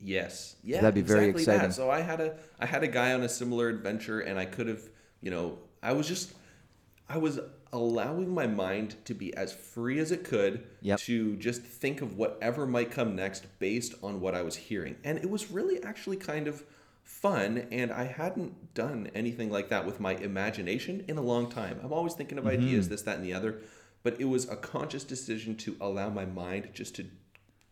[0.02, 0.56] Yes.
[0.64, 0.82] Yeah.
[0.82, 1.56] That'd be very exactly that.
[1.66, 1.72] exciting.
[1.72, 4.68] So I had a I had a guy on a similar adventure and I could
[4.68, 4.82] have,
[5.22, 6.34] you know, I was just
[7.08, 7.40] I was
[7.72, 11.00] allowing my mind to be as free as it could Yep.
[11.02, 14.96] to just think of whatever might come next based on what I was hearing.
[15.04, 16.64] And it was really actually kind of
[17.04, 21.80] fun and I hadn't done anything like that with my imagination in a long time.
[21.84, 22.64] I'm always thinking of Mm-hmm.
[22.64, 23.58] ideas this that and the other,
[24.02, 27.06] but it was a conscious decision to allow my mind just to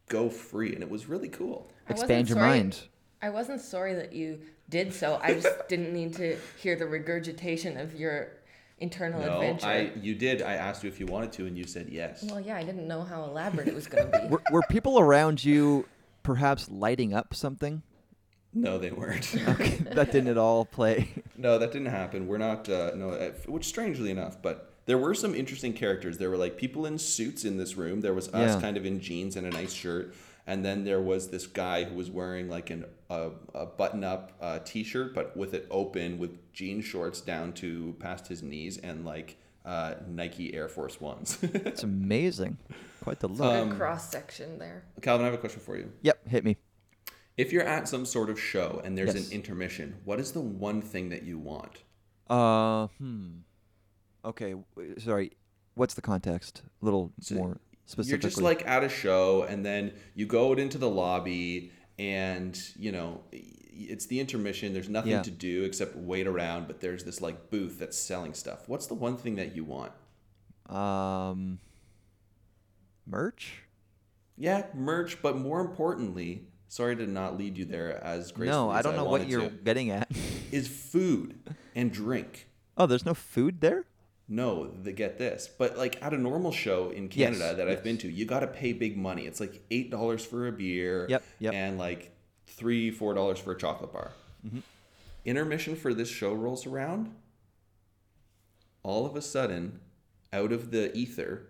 [0.09, 1.71] go free and it was really cool.
[1.89, 2.81] Expand your sorry- mind.
[3.23, 4.41] I wasn't sorry that you
[4.73, 5.19] did so.
[5.21, 8.29] I just didn't need to hear the regurgitation of your
[8.79, 9.67] internal No, adventure.
[9.67, 10.41] I you did.
[10.41, 12.23] I asked you if you wanted to, and you said yes.
[12.23, 14.27] Well, yeah, I didn't know how elaborate it was going to be.
[14.27, 15.85] Were, were people around you
[16.23, 17.83] perhaps lighting up something?
[18.55, 19.33] No, they weren't.
[19.53, 21.09] Okay, that didn't at all play.
[21.37, 22.27] no, that didn't happen.
[22.27, 22.67] We're not.
[22.67, 26.17] Uh, no, uh, which strangely enough, but there were some interesting characters.
[26.17, 28.01] There were like people in suits in this room.
[28.01, 28.61] There was us Yeah.
[28.61, 30.13] kind of in jeans and a nice shirt,
[30.47, 34.31] and then there was this guy who was wearing like an a, a button up
[34.41, 39.05] uh, t-shirt, but with it open with jean shorts down to past his knees and
[39.05, 41.37] like uh, Nike Air Force Ones.
[41.43, 42.57] It's amazing.
[43.01, 43.53] Quite the look.
[43.53, 44.83] Um, cross section there.
[45.01, 45.91] Calvin, I have a question for you.
[46.01, 46.57] yep, hit me.
[47.37, 49.27] If you're at some sort of show and there's Yes.
[49.27, 51.81] an intermission, what is the one thing that you want?
[52.29, 53.27] Uh, hmm.
[54.25, 54.55] Okay,
[54.99, 55.31] sorry.
[55.75, 56.61] What's the context?
[56.81, 57.57] A little So more
[57.97, 62.59] You're just like at a show and then you go out into the lobby and,
[62.77, 64.73] you know, it's the intermission.
[64.73, 65.21] There's nothing Yeah.
[65.23, 68.67] to do except wait around, but there's this like booth that's selling stuff.
[68.67, 69.91] What's the one thing that you want?
[70.69, 71.59] um,
[73.05, 73.63] merch.
[74.37, 78.81] Yeah, merch, but more importantly, sorry to not lead you there as gracefully No, I
[78.81, 80.09] don't know what you're to, getting at.
[80.51, 81.37] is food
[81.75, 82.47] and drink.
[82.77, 83.85] oh, there's no food there.
[84.29, 85.49] No, they get this.
[85.57, 88.39] But like at a normal show in Yes, Canada that I've been to, you got
[88.39, 89.25] to pay big money.
[89.25, 91.05] It's like eight dollars for a beer.
[91.09, 91.53] Yep, yep.
[91.53, 92.15] And like
[92.47, 94.11] three, four dollars for a chocolate bar.
[94.45, 94.59] Mm-hmm.
[95.25, 97.13] Intermission for this show rolls around.
[98.81, 99.79] All of a sudden,
[100.31, 101.47] out of the ether,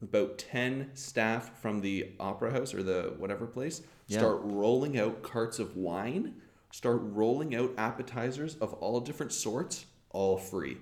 [0.00, 4.18] about ten staff from the opera house or the whatever place Yeah.
[4.18, 6.34] start rolling out carts of wine.
[6.72, 10.78] Start rolling out appetizers of all different sorts, all free.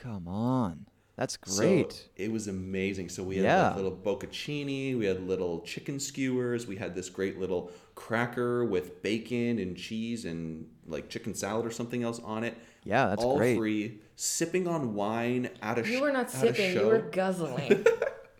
[0.00, 2.08] Come on, that's So great.
[2.16, 3.08] it was amazing.
[3.08, 3.66] So we had Yeah.
[3.68, 9.02] like little bocconcini, we had little chicken skewers, we had this great little cracker with
[9.02, 12.56] bacon and cheese and like chicken salad or something else on it.
[12.84, 13.56] Yeah, that's all great.
[13.58, 14.00] free.
[14.16, 17.84] Sipping on wine at a sh- You were not at sipping, you were guzzling.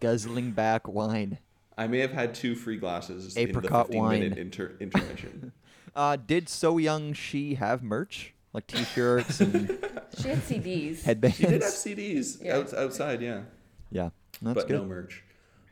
[0.01, 1.39] Guzzling back wine.
[1.77, 4.21] I may have had two free glasses Apricot in the 15 wine.
[4.21, 5.53] minute inter- intermission.
[5.97, 9.69] Uh, did So Young She have merch like T-shirts and
[10.21, 11.03] she had CDs.
[11.03, 11.37] headbands?
[11.37, 12.57] she did have CDs Yeah.
[12.59, 13.43] out, outside, yeah.
[13.91, 14.11] yeah,
[14.43, 14.81] that's but good.
[14.81, 15.25] no merch.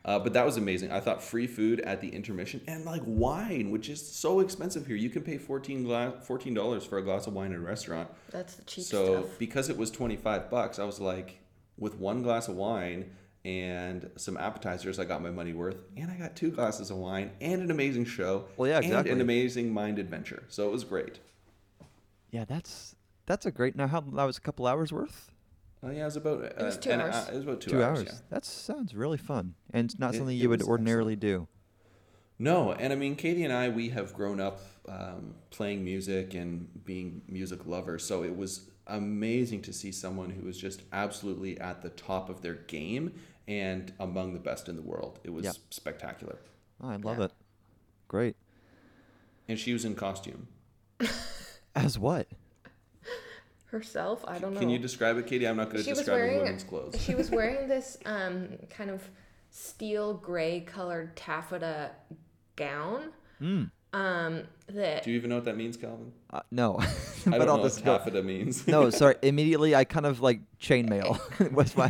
[0.05, 0.93] Uh, but that was amazing.
[0.93, 4.95] I thought free food at the intermission and like wine, which is so expensive here.
[4.95, 8.09] You can pay fourteen gla- fourteen dollars for a glass of wine in a restaurant.
[8.31, 9.39] That's the cheap so stuff.
[9.41, 11.41] because it was twenty five bucks, I was like,
[11.77, 13.11] with one glass of wine
[13.45, 17.33] and some appetizers, I got my money worth, and I got two glasses of wine
[17.41, 18.45] and an amazing show.
[18.57, 19.11] Well, yeah, And exactly.
[19.13, 20.45] an amazing mind adventure.
[20.49, 21.19] So it was great.
[22.37, 22.95] Yeah, that's
[23.25, 23.77] that's a great.
[23.77, 25.33] Now, how that was a couple hours worth?
[25.83, 26.45] Oh yeah, it was about.
[26.45, 27.15] Uh, was two an- hours.
[27.15, 27.99] uh, it was about two, Two hours.
[28.01, 28.09] hours.
[28.13, 28.19] yeah.
[28.29, 31.49] That sounds really fun, and it's not It- something you would was ordinarily do.
[32.39, 36.85] No, and I mean, Katie and I, we have grown up um, playing music and
[36.85, 38.05] being music lovers.
[38.05, 42.43] So it was amazing to see someone who was just absolutely at the top of
[42.43, 43.15] their game
[43.49, 45.19] and among the best in the world.
[45.25, 45.53] It was Yeah.
[45.71, 46.37] spectacular.
[46.83, 47.25] Oh, I love Yeah.
[47.25, 47.33] it.
[48.09, 48.37] Great.
[49.49, 50.49] And she was in costume.
[51.77, 52.27] As what?
[53.67, 54.61] Herself, I don't know.
[54.61, 55.47] Can you describe it, Katie?
[55.47, 57.01] I'm not going to She was describing wearing- women's clothes.
[57.03, 59.03] she was wearing this um, kind of
[59.51, 61.91] steel gray colored taffeta
[62.57, 63.11] gown.
[63.41, 63.71] Mm.
[63.93, 66.13] Um, that Do you even know what that means, Calvin?
[66.33, 66.79] Uh, no.
[66.81, 66.87] I
[67.27, 67.99] but don't I'll know just what go.
[67.99, 68.67] taffeta means.
[68.67, 69.17] No, sorry.
[69.23, 71.89] Immediately, I kind of like chainmail was my,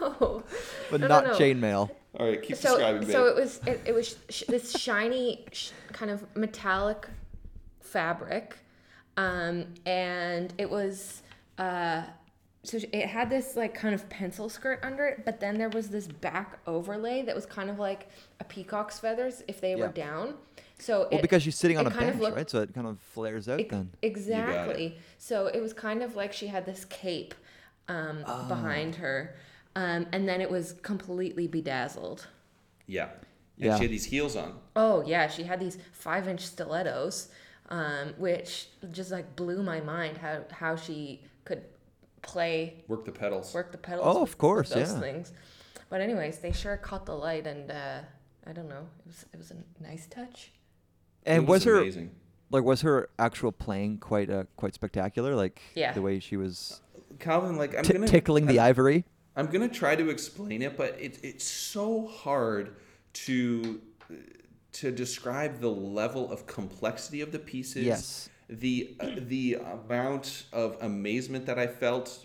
[0.00, 0.42] no.
[0.90, 1.32] but No, no, not no.
[1.38, 1.90] chainmail.
[2.18, 3.10] All right, keep so describing, babe.
[3.10, 7.08] so it was it, it was sh- this shiny sh- kind of metallic
[7.94, 8.56] fabric
[9.16, 11.22] um and it was
[11.58, 12.02] uh
[12.64, 15.88] so it had this like kind of pencil skirt under it but then there was
[15.90, 18.08] this back overlay that was kind of like
[18.40, 20.34] a peacock's feathers if they were down
[20.78, 22.50] so Well, it, because she's sitting on a kind of bench, looked- right?
[22.50, 23.90] So it kind of flares out Ex- then.
[24.02, 24.98] Exactly.
[25.18, 27.32] So it was kind of like she had this cape
[27.88, 28.48] um, Ah.
[28.48, 29.36] behind her,
[29.76, 32.26] um, and then it was completely bedazzled.
[32.88, 33.10] yeah.
[33.56, 33.76] And Yeah.
[33.76, 34.58] she had these heels on.
[34.74, 37.28] Oh yeah, she had these five inch stilettos,
[37.70, 41.62] um, which just like blew my mind how how she could
[42.22, 43.52] play Work the pedals.
[43.54, 44.06] work the pedals.
[44.06, 45.00] Oh, with- of course, those yeah.
[45.00, 45.32] things.
[45.90, 48.00] But anyways, they sure caught the light, and uh,
[48.46, 50.52] I don't know, it was it was a nice touch.
[51.26, 52.10] And It was, her amazing.
[52.50, 55.34] like was her actual playing quite uh, quite spectacular?
[55.34, 55.92] Like Yeah.
[55.92, 56.80] the way she was
[57.18, 59.04] Calvin, like I'm t- gonna tickling the I'm, ivory.
[59.36, 62.76] I'm gonna try to explain it, but it, it's so hard
[63.24, 63.80] to
[64.74, 67.84] to describe the level of complexity of the pieces.
[67.84, 68.28] Yes.
[68.48, 72.24] The uh, the amount of amazement that I felt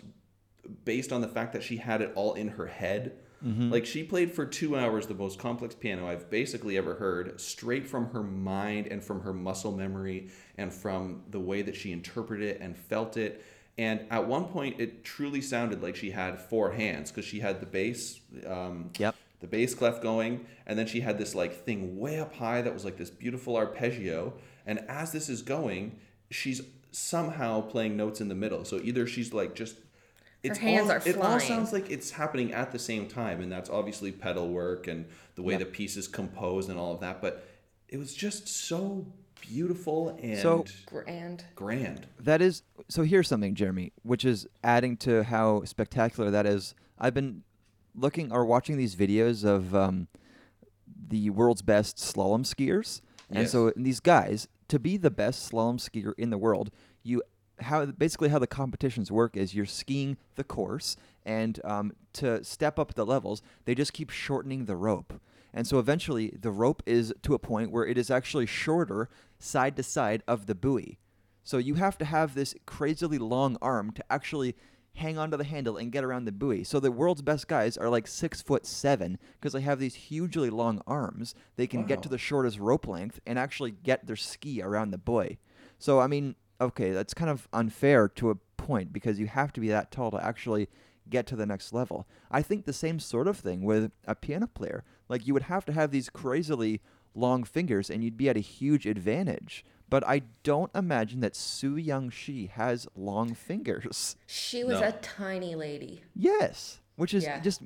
[0.84, 3.18] based on the fact that she had it all in her head.
[3.42, 7.86] Like she played for two hours the most complex piano I've basically ever heard, straight
[7.86, 12.46] from her mind and from her muscle memory and from the way that she interpreted
[12.46, 13.42] it and felt it.
[13.78, 17.60] And at one point, it truly sounded like she had four hands because she had
[17.60, 19.14] the bass, um, Yep.
[19.40, 22.72] The bass clef going, and then she had this like thing way up high that
[22.74, 24.34] was like this beautiful arpeggio.
[24.66, 25.98] And as this is going,
[26.30, 26.60] she's
[26.92, 28.64] somehow playing notes in the middle.
[28.64, 29.76] So either she's like just
[30.42, 33.50] it's hands all, are it all sounds like it's happening at the same time, and
[33.52, 35.60] that's obviously pedal work and the way Yep.
[35.60, 37.20] the piece is composed and all of that.
[37.20, 37.46] But
[37.88, 39.06] it was just so
[39.40, 41.44] beautiful and So- Grand.
[41.54, 42.06] grand.
[42.18, 43.02] That is so.
[43.02, 46.74] Here's something, Jeremy, which is adding to how spectacular that is.
[46.98, 47.42] I've been
[47.94, 50.08] looking or watching these videos of um,
[51.08, 53.52] the world's best slalom skiers, and Yes.
[53.52, 56.70] so these guys, to be the best slalom skier in the world,
[57.02, 57.22] you
[57.60, 62.78] how basically how the competitions work is you're skiing the course, and um, to step
[62.78, 65.20] up the levels, they just keep shortening the rope.
[65.52, 69.76] And so eventually, the rope is to a point where it is actually shorter side
[69.76, 70.98] to side of the buoy.
[71.42, 74.54] So you have to have this crazily long arm to actually
[74.94, 76.64] hang onto the handle and get around the buoy.
[76.64, 80.50] So the world's best guys are like six foot seven because they have these hugely
[80.50, 81.34] long arms.
[81.56, 84.98] They can get to the shortest rope length and actually get their ski around the
[84.98, 85.38] buoy.
[85.78, 89.60] So I mean, okay, that's kind of unfair to a point because you have to
[89.60, 90.68] be that tall to actually
[91.08, 92.06] get to the next level.
[92.30, 94.84] I think the same sort of thing with a piano player.
[95.08, 96.80] Like you would have to have these crazily
[97.14, 99.64] long fingers and you'd be at a huge advantage.
[99.90, 104.16] But I don't imagine that Su Young Shi has long fingers.
[104.26, 104.88] She was No.
[104.88, 106.02] a tiny lady.
[106.14, 107.40] Yes, which is Yeah.
[107.40, 107.62] just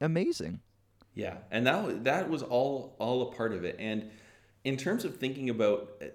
[0.00, 0.60] amazing.
[1.14, 3.76] Yeah, and that wa- that was all all a part of it.
[3.78, 4.10] And
[4.64, 6.06] in terms of thinking about uh,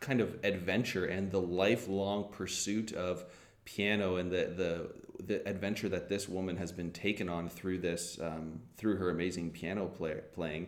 [0.00, 3.24] kind of adventure and the lifelong pursuit of
[3.64, 8.18] piano and the the the adventure that this woman has been taken on through this
[8.20, 10.66] um, through her amazing piano play, playing,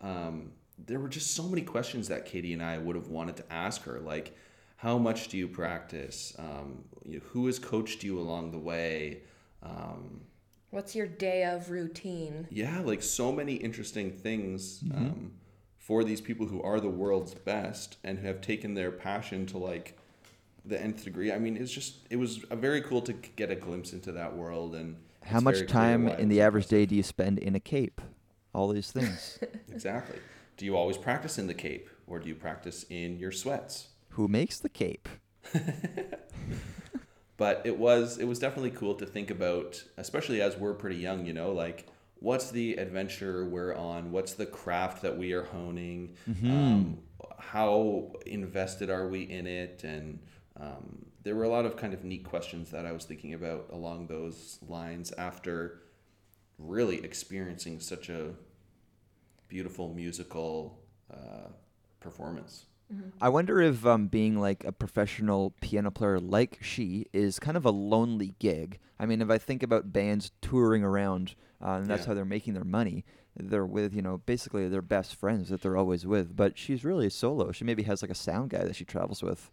[0.00, 0.52] um,
[0.84, 3.82] there were just so many questions that Katie and I would have wanted to ask
[3.84, 4.36] her, like.
[4.78, 6.34] How much do you practice?
[6.38, 9.22] Um, you know, who has coached you along the way?
[9.62, 10.20] Um,
[10.70, 12.46] What's your day of routine?
[12.50, 14.96] yeah, like so many interesting things Mm-hmm.
[14.98, 15.32] um,
[15.78, 19.56] for these people who are the world's best and who have taken their passion to
[19.58, 19.96] like
[20.66, 21.32] the nth degree.
[21.32, 24.36] I mean, it's just it was a very cool to get a glimpse into that
[24.36, 27.98] world and How much time in the average day do you spend in a cape?
[28.52, 29.38] All these things.
[29.72, 30.18] Exactly.
[30.56, 33.88] Do you always practice in the cape or do you practice in your sweats?
[34.10, 35.08] Who makes the cape?
[37.36, 41.26] but it was it was definitely cool to think about especially as we're pretty young
[41.26, 41.86] you know like
[42.18, 46.14] what's the adventure we're on what's the craft that we are honing
[46.50, 46.98] um,
[47.38, 50.18] how invested are we in it and
[50.58, 53.66] um, there were a lot of kind of neat questions that i was thinking about
[53.70, 55.82] along those lines after
[56.58, 58.30] really experiencing such a
[59.48, 60.78] beautiful musical
[61.12, 61.48] uh,
[62.00, 62.66] performance
[63.20, 67.64] I wonder if um, being like a professional piano player like she is kind of
[67.64, 68.78] a lonely gig.
[69.00, 72.10] I mean, if I think about bands touring around uh, and that's Yeah.
[72.10, 73.04] how they're making their money,
[73.36, 76.36] they're with, you know, basically their best friends that they're always with.
[76.36, 77.50] But she's really solo.
[77.50, 79.50] She maybe has like a sound guy that she travels with.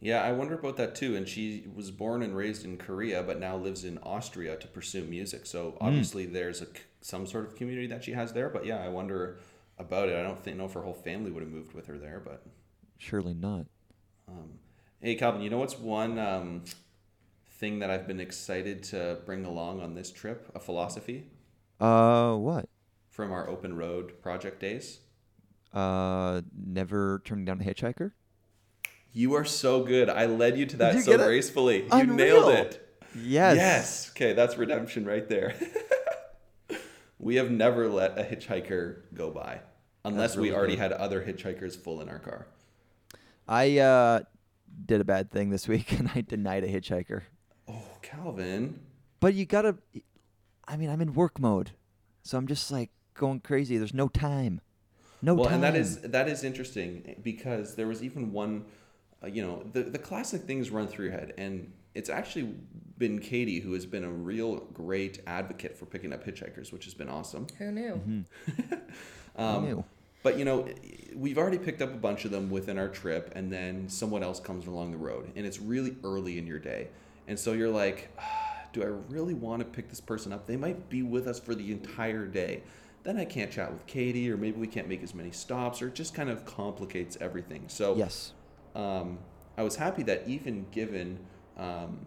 [0.00, 1.16] Yeah, I wonder about that too.
[1.16, 5.04] And she was born and raised in Korea, but now lives in Austria to pursue
[5.04, 5.46] music.
[5.46, 6.66] So obviously, there's a
[7.06, 8.48] some sort of community that she has there.
[8.48, 9.38] But yeah, I wonder
[9.78, 10.16] about it.
[10.18, 12.20] I don't think know if her whole family would have moved with her there.
[12.24, 12.44] But
[12.98, 13.66] Surely not.
[14.28, 14.58] um,
[15.00, 16.64] hey, Calvin, you know what's one um,
[17.58, 20.50] thing that I've been excited to bring along on this trip?
[20.54, 21.28] A philosophy
[21.80, 22.68] Uh, what?
[23.10, 24.98] from our open road project days.
[25.72, 28.12] Uh, never turning down a hitchhiker?
[29.12, 30.10] You are so good.
[30.10, 31.86] I led you to that you so gracefully.
[31.94, 32.82] You nailed it.
[33.14, 33.56] Yes.
[33.56, 34.10] Yes.
[34.10, 35.54] Okay, that's redemption right there.
[37.18, 39.60] we have never let a hitchhiker go by
[40.04, 40.82] unless really we already good.
[40.82, 42.46] had other hitchhikers full in our car.
[43.48, 44.20] I uh,
[44.84, 47.22] did a bad thing this week and I denied a hitchhiker.
[47.68, 48.80] Oh, Calvin.
[49.20, 49.76] But you gotta.
[50.68, 51.72] I mean, I'm in work mode,
[52.22, 53.78] so I'm just like going crazy.
[53.78, 54.60] There's no time.
[55.22, 55.38] No time.
[55.38, 58.66] well, and that is that is interesting because there was even one,
[59.22, 62.54] uh, you know, the the classic things run through your head, and it's actually
[62.98, 66.94] been Katie who has been a real great advocate for picking up hitchhikers, which has
[66.94, 67.46] been awesome.
[67.58, 68.24] Who knew?
[69.36, 69.84] Um, knew?
[70.22, 70.66] But you know,
[71.14, 74.40] we've already picked up a bunch of them within our trip, and then someone else
[74.40, 76.88] comes along the road, and it's really early in your day,
[77.28, 80.46] and so you're like, "Ah, do I really want to pick this person up?
[80.46, 82.62] They might be with us for the entire day.
[83.04, 85.88] Then I can't chat with Katie, or maybe we can't make as many stops, or
[85.88, 87.64] it just kind of complicates everything.
[87.68, 88.32] So Yes.
[88.74, 89.18] um,
[89.56, 91.18] I was happy that even given
[91.56, 91.98] um,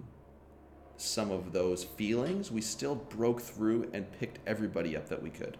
[0.99, 5.57] some of those feelings, we still broke through and picked everybody up that we could.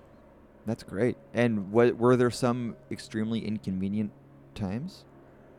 [0.65, 1.17] That's great.
[1.33, 4.11] And what, were there some extremely inconvenient
[4.53, 5.05] times?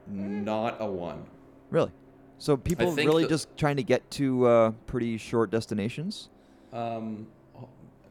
[0.06, 1.24] Not a one.
[1.70, 1.90] Really?
[2.38, 6.28] So people really the- just trying to get to uh, pretty short destinations?
[6.72, 7.26] Um,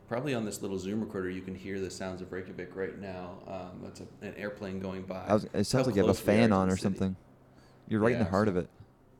[0.08, 3.38] probably on this little Zoom recorder, you can hear the sounds of Reykjavik right now.
[3.48, 5.26] Um, that's a, an airplane going by.
[5.32, 6.82] Was, it sounds How like you have a close we are fan on or city.
[6.82, 7.16] something.
[7.88, 8.70] You're right in the heart so- of it.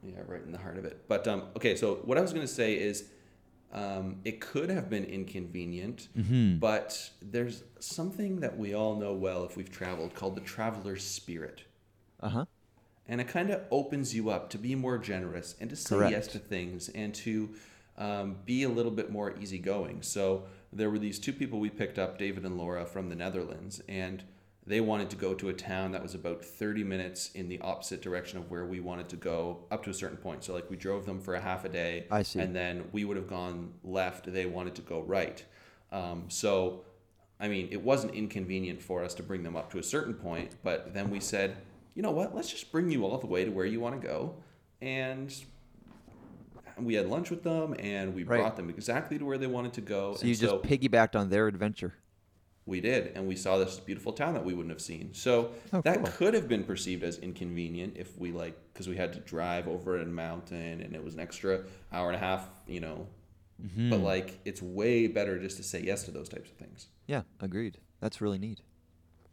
[0.04, 1.04] Yeah, right in the heart of it.
[1.08, 3.06] But um, okay, so what I was going to say is,
[3.74, 6.58] um, it could have been inconvenient, Mm-hmm.
[6.60, 11.64] but there's something that we all know well if we've traveled called the traveler's spirit.
[12.22, 12.46] Uh huh.
[13.08, 16.12] and it kind of opens you up to be more generous and to say Correct.
[16.12, 17.50] yes to things and to
[17.98, 20.02] um, be a little bit more easygoing.
[20.02, 20.44] So
[20.74, 24.24] there were these two people we picked up, David and Laura from the Netherlands, and
[24.70, 28.04] they wanted to go to a town that was about 30 minutes in the opposite
[28.04, 30.44] direction of where we wanted to go up to a certain point.
[30.44, 32.40] So like we drove them for a half a day, I see.
[32.40, 34.32] and then we would have gone left.
[34.32, 35.44] They wanted to go right.
[35.92, 36.84] Um, so
[37.40, 40.56] I mean, it wasn't inconvenient for us to bring them up to a certain point,
[40.62, 41.58] but then we said,
[41.96, 42.36] you know what?
[42.36, 44.36] Let's just bring you all the way to where you want to go.
[44.84, 45.34] And
[46.78, 48.38] we had lunch with them and we Right.
[48.40, 50.14] brought them exactly to where they wanted to go.
[50.14, 51.96] So and you just piggybacked on their adventure.
[52.70, 53.12] We did.
[53.16, 55.14] And we saw this beautiful town that we wouldn't have seen.
[55.14, 56.08] So Oh, that cool.
[56.08, 60.00] could have been perceived as inconvenient if we like, because we had to drive over
[60.00, 63.08] a mountain and it was an extra hour and a half, you know.
[63.62, 63.90] Mm-hmm.
[63.90, 66.88] But like, it's way better just to say yes to those types of things.
[67.08, 67.78] Yeah, agreed.
[68.00, 68.62] That's really neat.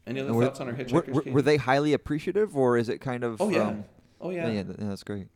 [0.05, 0.91] Any other And were- thoughts on our hitchhikers?
[1.13, 1.31] were, Katie?
[1.31, 3.41] were they highly appreciative, or is it kind of?
[3.41, 3.67] Oh yeah.
[3.67, 3.85] um,
[4.19, 5.27] oh yeah, yeah, that's great.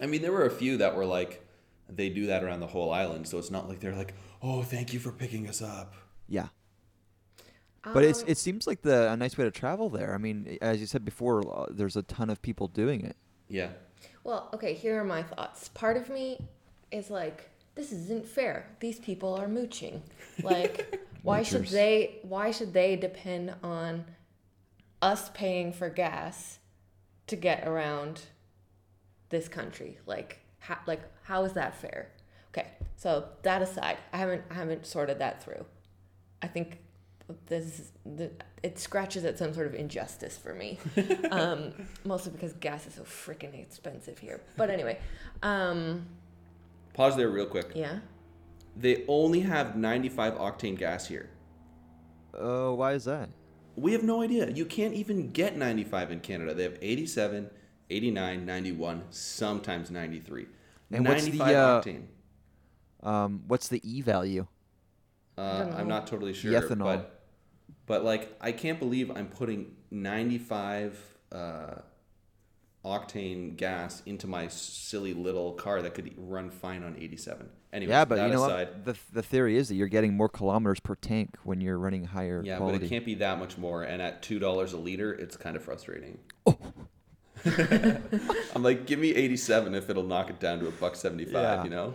[0.00, 1.46] I mean, there were a few that were like,
[1.88, 4.92] they do that around the whole island, so it's not like they're like, oh, thank
[4.94, 5.94] you for picking us up.
[6.28, 6.48] Yeah,
[7.84, 10.14] but it's Um, it seems like the a nice way to travel there.
[10.14, 13.16] I mean, as you said before, uh, there's a ton of people doing it.
[13.48, 13.70] Yeah.
[14.24, 15.68] Well, okay, here are my thoughts.
[15.68, 16.38] Part of me
[16.90, 18.68] is like, this isn't fair.
[18.80, 20.02] These people are mooching.
[20.42, 24.04] Like, why should they why should they depend on
[25.00, 26.58] us paying for gas
[27.26, 28.22] to get around
[29.30, 29.98] this country?
[30.06, 32.10] Like how, like how is that fair?
[32.50, 32.68] Okay.
[32.96, 35.64] So, that aside, I haven't I haven't sorted that through.
[36.42, 36.78] I think
[37.46, 38.30] this is the,
[38.62, 40.78] it scratches at some sort of injustice for me,
[41.30, 41.72] um,
[42.04, 44.40] mostly because gas is so freaking expensive here.
[44.56, 44.98] But anyway,
[45.42, 46.06] um,
[46.94, 47.72] Pause there real quick.
[47.74, 47.98] yeah.
[48.74, 51.28] They only have 95 octane gas here.
[52.32, 53.28] Oh, why is that?
[53.76, 54.50] We have no idea.
[54.50, 56.54] You can't even get 95 in Canada.
[56.54, 57.50] They have 87,
[57.90, 60.46] 89, 91, sometimes 93.
[60.90, 62.04] And what's the, uh, octane.
[63.02, 64.46] Um, what's the e value?
[65.36, 66.52] Uh, I'm not totally sure.
[66.52, 66.84] ethanol.
[66.84, 67.21] But,
[67.92, 70.98] but like, I can't believe I'm putting 95
[71.30, 71.74] uh,
[72.86, 77.50] octane gas into my silly little car that could run fine on 87.
[77.70, 78.84] Anyway, yeah, but you know aside, what?
[78.86, 82.42] The the theory is that you're getting more kilometers per tank when you're running higher
[82.42, 82.78] Yeah, quality.
[82.78, 83.82] but it can't be that much more.
[83.82, 86.18] And at two dollars a liter, it's kind of frustrating.
[86.46, 86.56] Oh.
[88.54, 91.34] I'm like, give me 87 if it'll knock it down to a buck 75.
[91.34, 91.64] Yeah.
[91.64, 91.94] You know.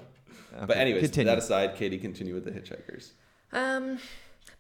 [0.52, 1.26] But Okay, anyways, continue.
[1.32, 3.12] that aside, Katie, continue with the hitchhikers.
[3.54, 3.98] Um,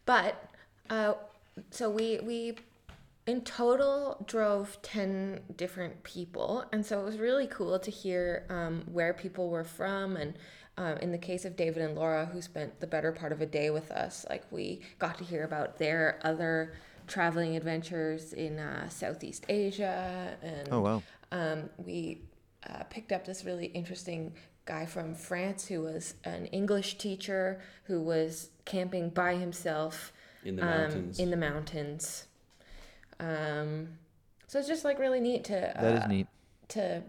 [0.06, 0.50] but
[0.90, 1.14] uh,
[1.72, 2.55] so we we
[3.26, 6.64] in total drove 10 different people.
[6.72, 10.16] And so it was really cool to hear um, where people were from.
[10.16, 10.36] And
[10.78, 13.47] um, in the case of david and laura who spent the better part of a
[13.47, 16.76] day with us like we got to hear about their other
[17.08, 20.38] traveling adventures in uh, southeast asia.
[20.43, 21.03] And Oh wow.
[21.32, 22.22] um, we
[22.70, 24.34] uh, picked up this really interesting
[24.66, 30.12] guy from France who was an English teacher who was camping by himself
[30.48, 31.20] In the um, mountains.
[31.20, 32.26] in the mountains.
[33.20, 33.89] Um,
[34.48, 36.28] so it's just like really neat to uh, That is neat.
[36.70, 37.04] to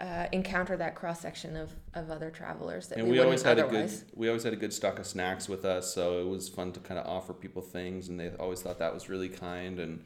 [0.00, 3.58] uh, encounter that cross section of, of other travelers that and we, we always had
[3.58, 4.02] otherwise.
[4.02, 6.48] a good we always had a good stock of snacks with us, so it was
[6.48, 9.78] fun to kind of offer people things, and they always thought that was really kind
[9.78, 10.02] and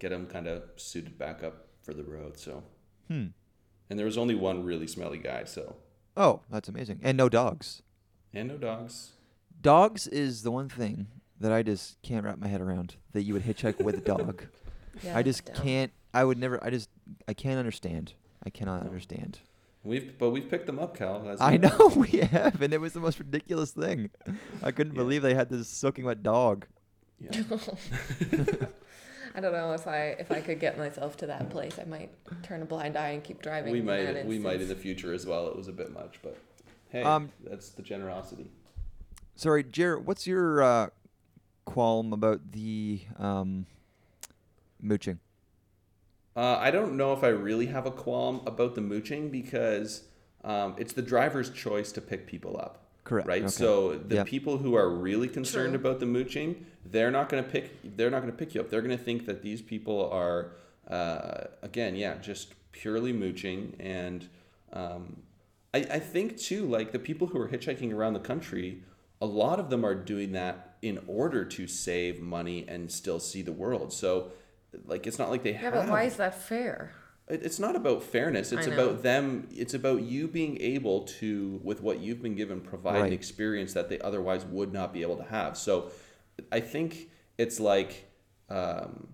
[0.00, 2.36] get them kind of suited back up for the road.
[2.38, 2.64] So,
[3.08, 3.26] Hmm.
[3.88, 5.76] and there was only one really smelly guy, so
[6.16, 6.98] Oh, that's amazing.
[7.04, 7.82] And no dogs.
[8.34, 9.12] and no dogs.
[9.60, 11.06] Dogs is the one thing
[11.40, 12.96] that I just can't wrap my head around.
[13.12, 14.44] That you would hitchhike with a dog.
[15.02, 15.56] Yeah, I just dumb.
[15.56, 15.92] can't.
[16.14, 16.62] I would never.
[16.64, 16.88] I just.
[17.28, 18.14] I can't understand.
[18.44, 18.88] I cannot No.
[18.88, 19.40] understand.
[19.84, 21.28] We've but we've picked them up, Cal.
[21.28, 24.10] as I you know we have, and it was the most ridiculous thing.
[24.62, 25.02] I couldn't Yeah.
[25.02, 26.66] believe they had this soaking wet dog.
[27.20, 27.30] Yeah.
[29.34, 31.78] I don't know if I if I could get myself to that place.
[31.78, 32.10] I might
[32.42, 33.72] turn a blind eye and keep driving.
[33.72, 35.46] we might that we might in the future as well.
[35.48, 36.36] It was a bit much, but
[36.88, 38.50] hey, Um, that's the generosity.
[39.34, 40.06] Sorry, Jared.
[40.06, 40.88] What's your uh,
[41.66, 43.66] qualm about the um,
[44.80, 45.18] mooching?
[46.34, 50.04] Uh, I don't know if I really have a qualm about the mooching because
[50.44, 52.84] um, it's the driver's choice to pick people up.
[53.04, 53.28] Correct.
[53.28, 53.42] Right.
[53.42, 53.48] okay.
[53.50, 54.26] So the Yep.
[54.26, 55.80] people who are really concerned True.
[55.80, 57.96] about the mooching, they're not going to pick.
[57.96, 58.68] They're not going to pick you up.
[58.70, 60.52] They're going to think that these people are,
[60.88, 63.76] uh, again, yeah, just purely mooching.
[63.78, 64.28] And
[64.72, 65.22] um,
[65.72, 68.82] I, I think too, like the people who are hitchhiking around the country,
[69.20, 73.42] a lot of them are doing that in order to save money and still see
[73.42, 73.92] the world.
[73.92, 74.30] So,
[74.86, 75.72] like, it's not like they Yeah, have.
[75.74, 76.92] but why is that fair?
[77.28, 78.52] It- It's not about fairness.
[78.52, 79.48] It's about them.
[79.50, 83.88] It's about you being able to, with what you've been given, provide an experience that
[83.88, 85.56] they otherwise would not be able to have.
[85.56, 85.90] So,
[86.52, 87.08] I think
[87.38, 88.10] it's like,
[88.50, 89.08] um,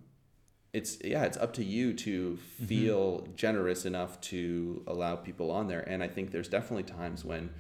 [0.73, 2.65] it's yeah, it's up to you to Mm-hmm.
[2.67, 5.81] feel generous enough to allow people on there.
[5.89, 7.51] And I think there's definitely times when,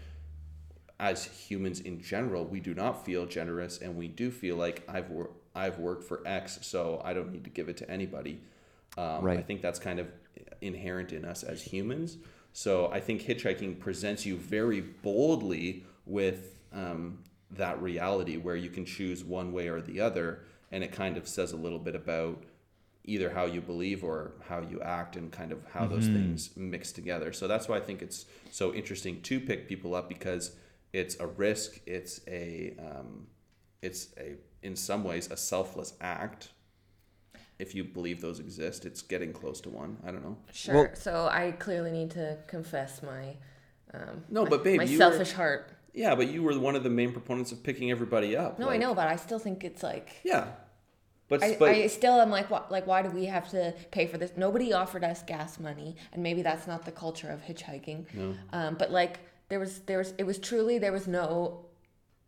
[1.01, 5.11] as humans in general, we do not feel generous, and we do feel like I've
[5.11, 8.40] wor- I've worked for X, so I don't need to give it to anybody.
[8.97, 10.09] Um, I think that's kind of
[10.61, 12.18] inherent in us as humans.
[12.53, 17.18] So I think hitchhiking presents you very boldly with um,
[17.51, 21.26] that reality where you can choose one way or the other, and it kind of
[21.26, 22.43] says a little bit about
[23.05, 26.93] either how you believe or how you act and kind of how those things mix
[26.93, 27.32] together.
[27.32, 30.53] So that's why I think it's so interesting to pick people up because
[30.93, 31.80] it's a risk.
[31.86, 33.26] It's a um,
[33.80, 36.51] it's a in some ways a selfless act.
[37.59, 39.97] If you believe those exist, it's getting close to one.
[40.05, 40.36] I don't know.
[40.53, 40.74] Sure.
[40.74, 43.36] Well- so I clearly need to confess my
[43.95, 45.70] um, No, my- but babe, my you were- selfish heart.
[45.95, 48.59] Yeah, but you were one of the main proponents of picking everybody up.
[48.59, 50.47] No, I know, but I still think it's like Yeah,
[51.28, 54.07] but I, but I still am like, why, like, why do we have to pay
[54.07, 54.32] for this?
[54.36, 58.07] Nobody offered us gas money, and maybe that's not the culture of hitchhiking.
[58.14, 58.34] No.
[58.55, 59.20] Um, but like,
[59.53, 61.66] there was, there was, it was truly there was no,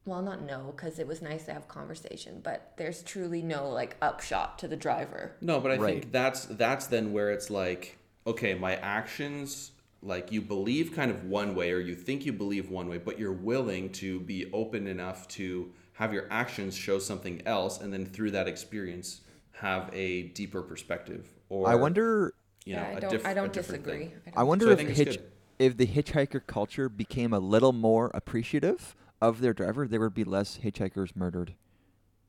[0.07, 3.97] well, not no, because it was nice to have conversation, but there's truly no like
[4.03, 5.37] upshot to the driver.
[5.41, 5.79] No, but I Right.
[5.79, 9.72] think that's that's then where it's like, okay, my actions
[10.03, 13.18] like you believe kind of one way or you think you believe one way, but
[13.18, 18.05] you're willing to be open enough to have your actions show something else and then
[18.07, 19.20] through that experience
[19.53, 22.35] have a deeper perspective or I wonder.
[22.70, 23.85] you know, yeah, I a don't, diff- I a don't different disagree.
[23.85, 24.12] thing.
[24.27, 25.22] I, don't I wonder So if think hitch, good.
[25.59, 30.24] If the hitchhiker culture became a little more appreciative of their driver, there would be
[30.24, 31.55] less hitchhikers murdered.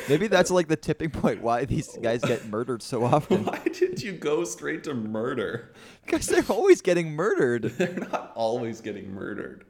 [0.08, 3.46] Maybe that's like the tipping point why these guys get murdered so often.
[3.46, 5.74] Why did you go straight to murder?
[6.06, 7.64] Because they're always getting murdered.
[7.78, 9.66] They're not always getting murdered.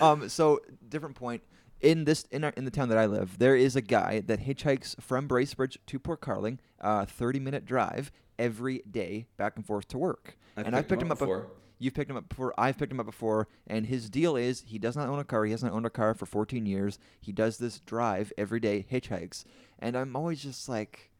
[0.00, 1.42] um, so different point.
[1.80, 4.40] In this in our, in the town that I live, there is a guy that
[4.40, 9.88] hitchhikes from Bracebridge to Port Carling, uh, thirty minute drive every day back and forth
[9.88, 10.36] to work.
[10.56, 11.48] I've and I've picked him up, before.
[11.78, 12.54] You've picked him up before.
[12.58, 15.44] I've picked him up before, and his deal is he does not own a car.
[15.44, 16.98] He hasn't owned a car for 14 years.
[17.20, 19.44] He does this drive every day, hitchhikes,
[19.78, 21.10] and I'm always just like,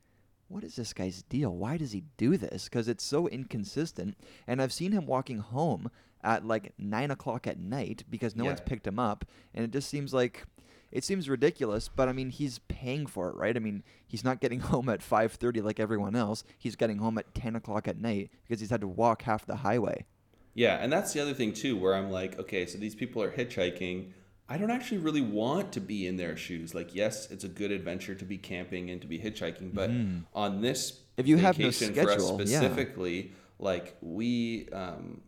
[0.49, 1.55] what is this guy's deal?
[1.55, 2.65] Why does he do this?
[2.65, 4.17] Because it's so inconsistent.
[4.47, 5.91] And I've seen him walking home
[6.27, 9.25] at like nine o'clock at night because no one's picked him up,
[9.55, 10.45] and it just seems like.
[10.93, 13.57] It seems ridiculous, but I mean, he's paying for it, right?
[13.57, 16.45] I mean, he's not getting home at 5:30 like everyone else.
[16.57, 19.57] He's getting home at 10 o'clock at night because he's had to walk half the
[19.57, 20.07] highway.
[20.55, 23.31] Yeah, and that's the other thing too, where I'm like, okay, so these people are
[23.31, 24.13] hitchhiking.
[24.49, 26.73] I don't actually really want to be in their shoes.
[26.73, 29.91] Like, yes, it's a good adventure to be camping and to be hitchhiking, but
[30.35, 31.01] on this.
[31.17, 32.61] If you have no vacation for us schedule, yeah.
[32.61, 35.21] specifically, like we um,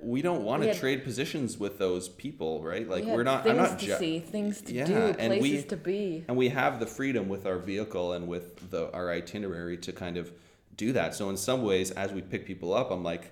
[0.00, 2.88] we don't want We to had- trade positions with those people, right?
[2.88, 3.42] Like we we're not.
[3.44, 6.24] things I'm not to ju- see, things to Yeah, do, and places we- to be.
[6.28, 10.16] and we have the freedom with our vehicle and with the our itinerary to kind
[10.16, 10.32] of
[10.76, 11.14] do that.
[11.14, 13.30] So in some ways, as we pick people up, I'm like,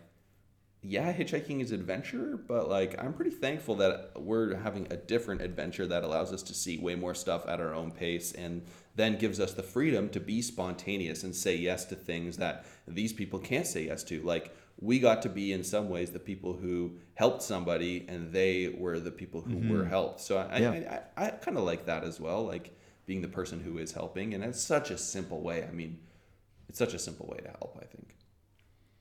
[0.84, 5.86] yeah, hitchhiking is adventure, but like I'm pretty thankful that we're having a different adventure
[5.86, 8.62] that allows us to see way more stuff at our own pace and
[8.96, 13.12] then gives us the freedom to be spontaneous and say yes to things that these
[13.12, 14.20] people can't say yes to.
[14.22, 18.68] Like we got to be in some ways the people who helped somebody and they
[18.68, 20.20] were the people who were helped.
[20.20, 21.02] So I, Yeah.
[21.16, 23.92] I, I, I kind of like that as well, like being the person who is
[23.92, 24.34] helping.
[24.34, 25.64] And it's such a simple way.
[25.64, 26.00] I mean,
[26.68, 28.16] it's such a simple way to help, I think.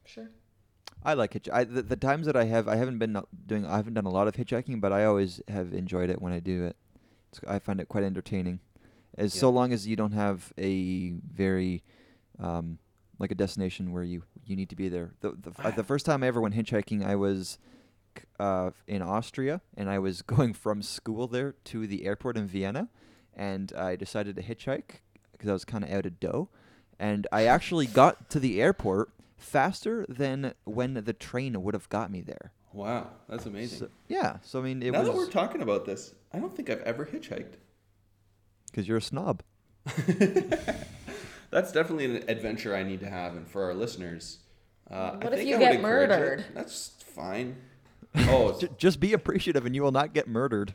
[0.05, 0.29] Sure.
[1.03, 1.49] I like hitch.
[1.51, 3.65] I, the, the times that I have, I haven't been doing.
[3.65, 6.39] I haven't done a lot of hitchhiking, but I always have enjoyed it when I
[6.39, 6.75] do it.
[7.31, 8.59] It's, I find it quite entertaining,
[9.17, 11.81] as so long as you don't have a very,
[12.39, 12.77] um,
[13.17, 15.11] like a destination where you you need to be there.
[15.21, 17.57] The the, uh, the first time I ever went hitchhiking, I was
[18.39, 22.89] uh, in Austria, and I was going from school there to the airport in Vienna,
[23.35, 26.49] and I decided to hitchhike because I was kind of out of dough,
[26.99, 32.11] and I actually got to the airport faster than when the train would have got
[32.11, 32.51] me there.
[32.73, 33.79] Wow, that's amazing.
[33.79, 36.69] So, yeah, so I mean, it now that we're talking about this, I don't think
[36.69, 37.55] I've ever hitchhiked.
[38.71, 39.43] because you're a snob.
[41.51, 44.39] That's definitely an adventure I need to have, and for our listeners,
[44.89, 46.13] uh, I What if think you I get encourage it.
[46.13, 46.45] murdered?
[46.55, 47.57] That's fine.
[48.15, 50.73] Oh, just be appreciative, and you will not get murdered.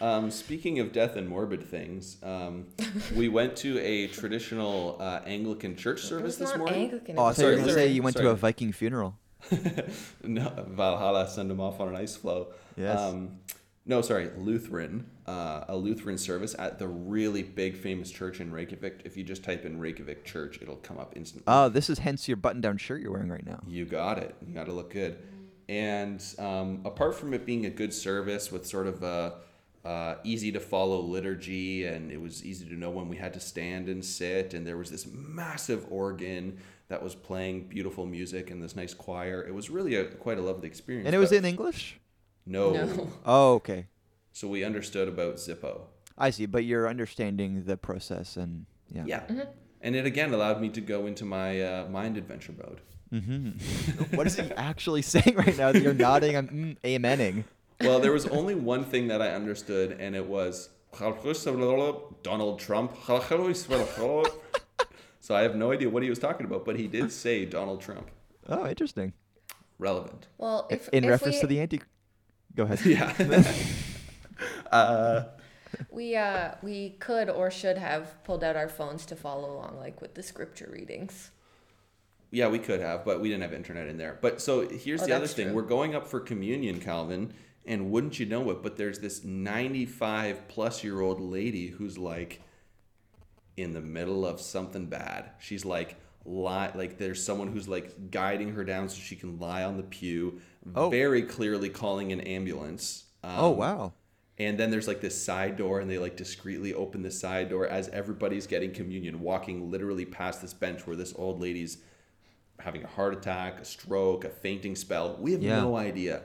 [0.00, 2.66] um, speaking of death and morbid things, um,
[3.16, 6.82] we went to a traditional uh, Anglican church service this morning.
[6.84, 7.18] Anglican.
[7.18, 9.16] Oh, I thought you were Sorry, going to say you went to a Viking funeral.
[10.22, 12.48] no, Valhalla send them off on an ice floe.
[12.76, 12.98] Yes.
[12.98, 13.38] Um,
[13.86, 19.02] no, sorry, Lutheran, uh, a Lutheran service at the really big famous church in Reykjavik.
[19.04, 21.44] If you just type in Reykjavik church, it'll come up instantly.
[21.46, 23.60] Oh, this is hence your button-down shirt you're wearing right now.
[23.66, 24.34] You got it.
[24.46, 25.18] You got to look good.
[25.68, 29.36] And um, apart from it being a good service with sort of a
[29.84, 33.40] uh, easy to follow liturgy, and it was easy to know when we had to
[33.40, 36.58] stand and sit, and there was this massive organ
[36.88, 39.42] that was playing beautiful music and this nice choir.
[39.46, 41.06] It was really a quite a lovely experience.
[41.06, 41.98] And it was but in English.
[42.46, 42.72] no.
[42.72, 43.08] No.
[43.26, 43.86] Oh, okay.
[44.34, 45.82] So we understood about Zippo.
[46.18, 49.04] I see, but you're understanding the process and yeah.
[49.06, 49.44] Yeah.
[49.80, 52.80] And it again allowed me to go into my uh, mind adventure mode.
[53.12, 54.16] Mm-hmm.
[54.16, 55.70] what is he actually saying right now?
[55.70, 57.44] That you're nodding and mm, amening.
[57.80, 62.96] Well, there was only one thing that I understood, and it was Donald Trump.
[65.20, 67.80] So I have no idea what he was talking about, but he did say Donald
[67.80, 68.10] Trump.
[68.48, 69.12] Oh, interesting.
[69.78, 70.26] Relevant.
[70.38, 71.80] Well, if in if reference we, to the anti.
[72.56, 72.80] Go ahead.
[72.84, 73.12] Yeah.
[74.72, 75.24] Uh,
[75.90, 80.00] we uh we could or should have pulled out our phones to follow along, like
[80.00, 81.30] with the scripture readings.
[82.30, 84.18] yeah, we could have, but we didn't have internet in there.
[84.20, 85.54] But so here's Oh, the other thing: true.
[85.54, 87.32] we're going up for communion, Calvin,
[87.64, 88.62] and wouldn't you know it?
[88.62, 92.40] But there's this 95 plus year old lady who's like
[93.56, 95.30] in the middle of something bad.
[95.38, 99.62] She's like lie like there's someone who's like guiding her down so she can lie
[99.62, 100.40] on the pew,
[100.74, 100.88] Oh.
[100.90, 103.04] very clearly calling an ambulance.
[103.22, 103.92] Um, Oh wow.
[104.38, 107.66] And then there's like this side door, and they like discreetly open the side door
[107.68, 111.78] as everybody's getting communion, walking literally past this bench where this old lady's
[112.58, 115.16] having a heart attack, a stroke, a fainting spell.
[115.20, 115.60] We have Yeah.
[115.60, 116.22] no idea.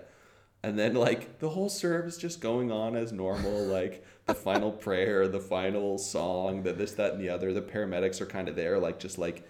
[0.64, 5.28] And then like the whole service just going on as normal, like the final prayer,
[5.28, 7.53] the final song, the this, that, and the other.
[7.53, 9.47] The paramedics are kind of there, like just like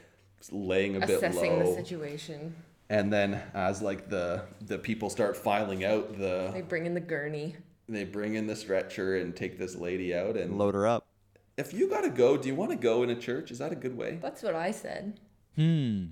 [0.52, 1.76] laying a bit Assessing low.
[1.76, 2.56] the situation.
[2.90, 7.00] And then as like the the people start filing out, the They bring in the
[7.00, 7.56] gurney.
[7.96, 11.08] They bring in the stretcher and take this lady out and Load her up.
[11.58, 13.76] if you gotta go do you want to go in a church is that a
[13.76, 15.20] good way That's what I said.
[15.56, 16.06] Hmm.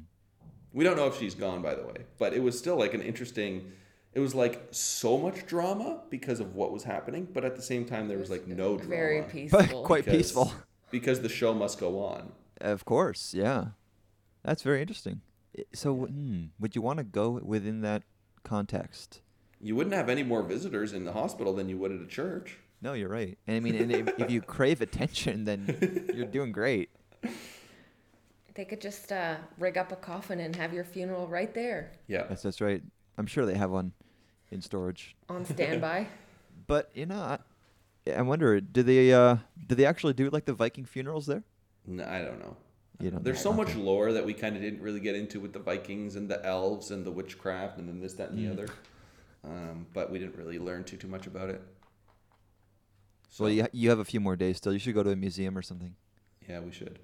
[0.73, 3.01] we don't know if she's gone by the way but it was still like an
[3.01, 3.71] interesting
[4.13, 7.86] it was like so much drama because of what was happening but at the same
[7.86, 9.84] time there was like no drama Very peaceful.
[9.86, 10.51] Quite because- peaceful.
[10.91, 13.67] because the show must go on Of course, yeah.
[14.43, 15.21] That's very interesting.
[15.73, 18.03] So, hmm, would you want to go within that
[18.43, 19.21] context?
[19.62, 22.58] You wouldn't have any more visitors in the hospital than you would at a church
[22.82, 23.38] No, you're right.
[23.47, 26.89] And I mean, and if, if you crave attention, then you're doing great.
[28.53, 32.24] They could just uh, rig up a coffin and have your funeral right there yeah
[32.28, 32.82] That's that's right.
[33.18, 33.93] I'm sure they have one
[34.51, 35.16] in storage.
[35.30, 36.08] on standby.
[36.68, 37.39] But you know, I,
[38.12, 39.38] I wonder, do they uh,
[39.68, 41.43] do they actually do like the Viking funerals there?
[41.86, 42.58] no, i don't know
[42.99, 45.53] You know, there's so much lore that we kind of didn't really get into with
[45.53, 48.53] the vikings and the elves and the witchcraft and then this that and the Mm.
[48.53, 48.68] other
[49.47, 51.61] um, but we didn't really learn too too much about it
[53.39, 54.73] Well, you you have a few more days still.
[54.73, 55.95] You should go to a museum or something.
[56.47, 56.99] Yeah, we should.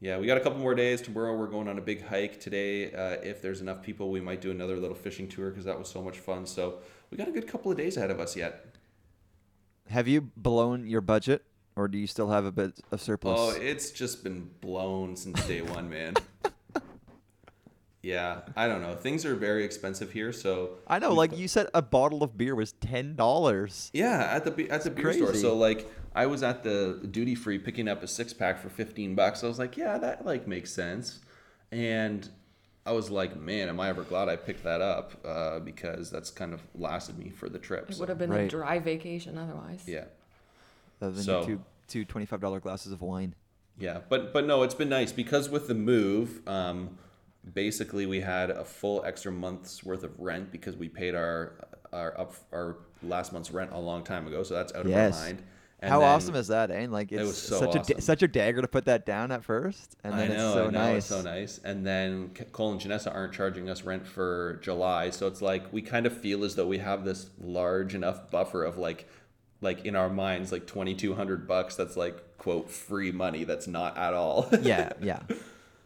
[0.00, 1.00] Yeah, we got a couple more days.
[1.00, 2.40] Tomorrow we're going on a big hike.
[2.40, 5.78] Today, uh, if there's enough people, we might do another little fishing tour because that
[5.78, 6.44] was so much fun.
[6.44, 6.80] So
[7.10, 8.66] we got a good couple of days ahead of us yet.
[9.88, 11.44] Have you blown your budget,
[11.76, 13.38] or do you still have a bit of surplus?
[13.38, 16.14] Oh, it's just been blown since day one, man.
[18.02, 18.96] Yeah, I don't know.
[18.96, 22.56] Things are very expensive here, so I know, like you said, a bottle of beer
[22.56, 23.90] was ten dollars.
[23.94, 25.34] Yeah, at the be- at the It's beer store.
[25.34, 29.14] So like, I was at the duty free picking up a six pack for fifteen
[29.14, 29.44] bucks.
[29.44, 31.20] I was like, yeah, that like makes sense.
[31.70, 32.28] And
[32.84, 36.30] I was like, man, am I ever glad I picked that up uh, because that's
[36.30, 37.88] kind of lasted me for the trip.
[37.88, 39.84] It so, would have been a dry vacation otherwise.
[39.86, 40.04] yeah,
[41.00, 43.36] Other than So- your two two twenty five dollar glasses of wine.
[43.78, 46.98] yeah, but but no, it's been nice because with the move, um,
[47.54, 51.54] basically we had a full extra month's worth of rent because we paid our
[51.92, 55.18] our up our last month's rent a long time ago, so that's out of Yes.
[55.18, 55.42] our mind.
[55.80, 56.86] And How awesome is that, eh?
[56.88, 57.96] Like it's was so such a awesome.
[57.96, 60.54] da- such a dagger to put that down at first, and then I know, it's
[60.54, 60.96] so I know, nice.
[60.98, 61.60] it's so nice.
[61.64, 65.82] And then Cole and Janessa aren't charging us rent for July, so it's like we
[65.82, 69.08] kind of feel as though we have this large enough buffer of like,
[69.60, 71.74] like in our minds, like twenty two hundred bucks.
[71.74, 73.42] That's like quote free money.
[73.42, 74.48] That's not at all.
[74.62, 75.18] Yeah, yeah.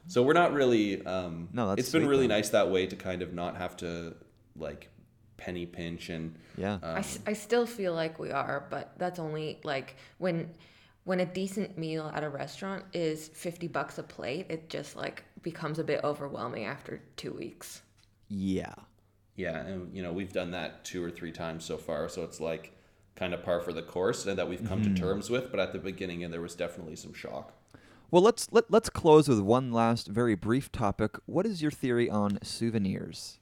[0.06, 1.04] So we're not really.
[1.04, 2.34] Um, No, that's it's been sweet, really though.
[2.36, 4.14] nice that way to kind of not have to
[4.56, 4.88] like
[5.36, 6.78] penny pinch and Yeah.
[6.82, 10.50] I, s- I still feel like we are, but that's only like when
[11.04, 15.22] when a decent meal at a restaurant is 50 bucks a plate, it just like
[15.42, 17.82] becomes a bit overwhelming after 2 weeks.
[18.28, 18.74] Yeah.
[19.36, 22.08] yeah, and you know we've done that two or three times so far.
[22.08, 22.72] So it's like
[23.14, 24.94] kind of par for the course and that we've come Mm-hmm.
[24.94, 25.50] to terms with.
[25.50, 27.52] But at the beginning, and there was definitely some shock.
[28.10, 31.16] Well, let's let, let's close with one last very brief topic.
[31.26, 33.38] What is your theory on souvenirs?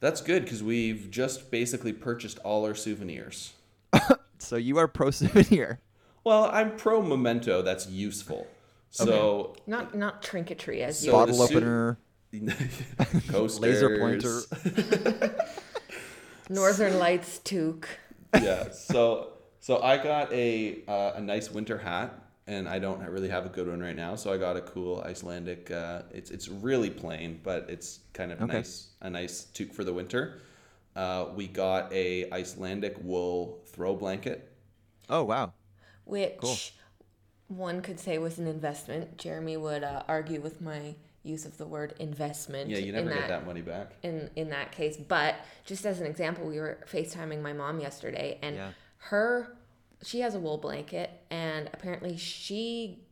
[0.00, 3.52] That's good because we've just basically purchased all our souvenirs.
[4.38, 5.78] So you are pro souvenir.
[6.24, 8.48] Well, I'm pro memento that's useful.
[8.90, 11.98] So Not not trinketry as So you Bottle sou- opener,
[13.28, 14.40] coasters, laser pointer.
[16.50, 17.86] Northern Lights toque.
[18.34, 18.70] yeah.
[18.72, 22.12] So so I got a uh, a nice winter hat,
[22.46, 24.16] and I don't really have a good one right now.
[24.16, 25.70] So I got a cool Icelandic.
[25.70, 28.52] Uh, it's it's really plain, but it's kind of Okay.
[28.58, 28.88] nice.
[29.00, 30.40] A nice toque for the winter.
[30.96, 34.52] Uh, we got a Icelandic wool throw blanket.
[35.08, 35.52] Oh wow.
[36.04, 36.74] which
[37.48, 39.18] one could say was an investment.
[39.18, 42.68] Jeremy would uh, argue with my use of the word investment.
[42.70, 43.92] Yeah, you in never that, get that money back.
[44.02, 44.96] in in that case.
[44.96, 48.70] But just as an example, we were FaceTiming my mom yesterday, and Yeah.
[48.98, 49.56] her
[50.02, 53.04] she has a wool blanket, and apparently she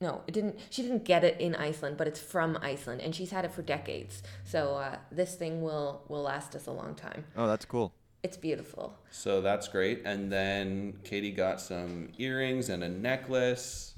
[0.00, 0.58] no, it didn't.
[0.70, 3.62] She didn't get it in Iceland, but it's from Iceland, and she's had it for
[3.62, 4.22] decades.
[4.44, 7.24] So uh, this thing will will last us a long time.
[7.36, 7.92] Oh, that's cool.
[8.22, 8.98] It's beautiful.
[9.10, 10.02] So that's great.
[10.04, 13.94] And then Katie got some earrings and a necklace.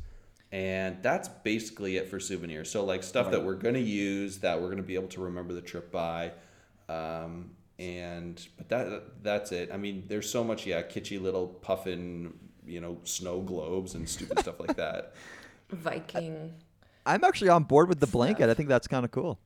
[0.52, 2.70] And that's basically it for souvenirs.
[2.70, 5.22] So, like stuff that we're going to use that we're going to be able to
[5.22, 6.32] remember the trip by.
[6.88, 9.70] Um, and, but that that's it.
[9.72, 12.34] I mean, there's so much, yeah, kitschy little puffin,
[12.66, 15.14] you know, snow globes and stupid stuff like that.
[15.70, 16.54] Viking.
[17.06, 18.50] I'm actually on board with the blanket.
[18.50, 19.38] I think that's kind of cool.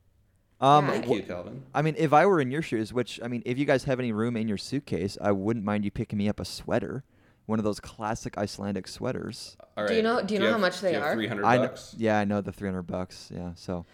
[0.59, 1.63] Um, Thank you, Calvin.
[1.73, 3.99] I mean, if I were in your shoes, which I mean, if you guys have
[3.99, 7.03] any room in your suitcase, I wouldn't mind you picking me up a sweater,
[7.45, 9.57] one of those classic Icelandic sweaters.
[9.77, 11.13] All Do you know- do you know how much they are?
[11.13, 13.29] Three hundred I kn- yeah, I know the 300 bucks.
[13.33, 13.85] Yeah, so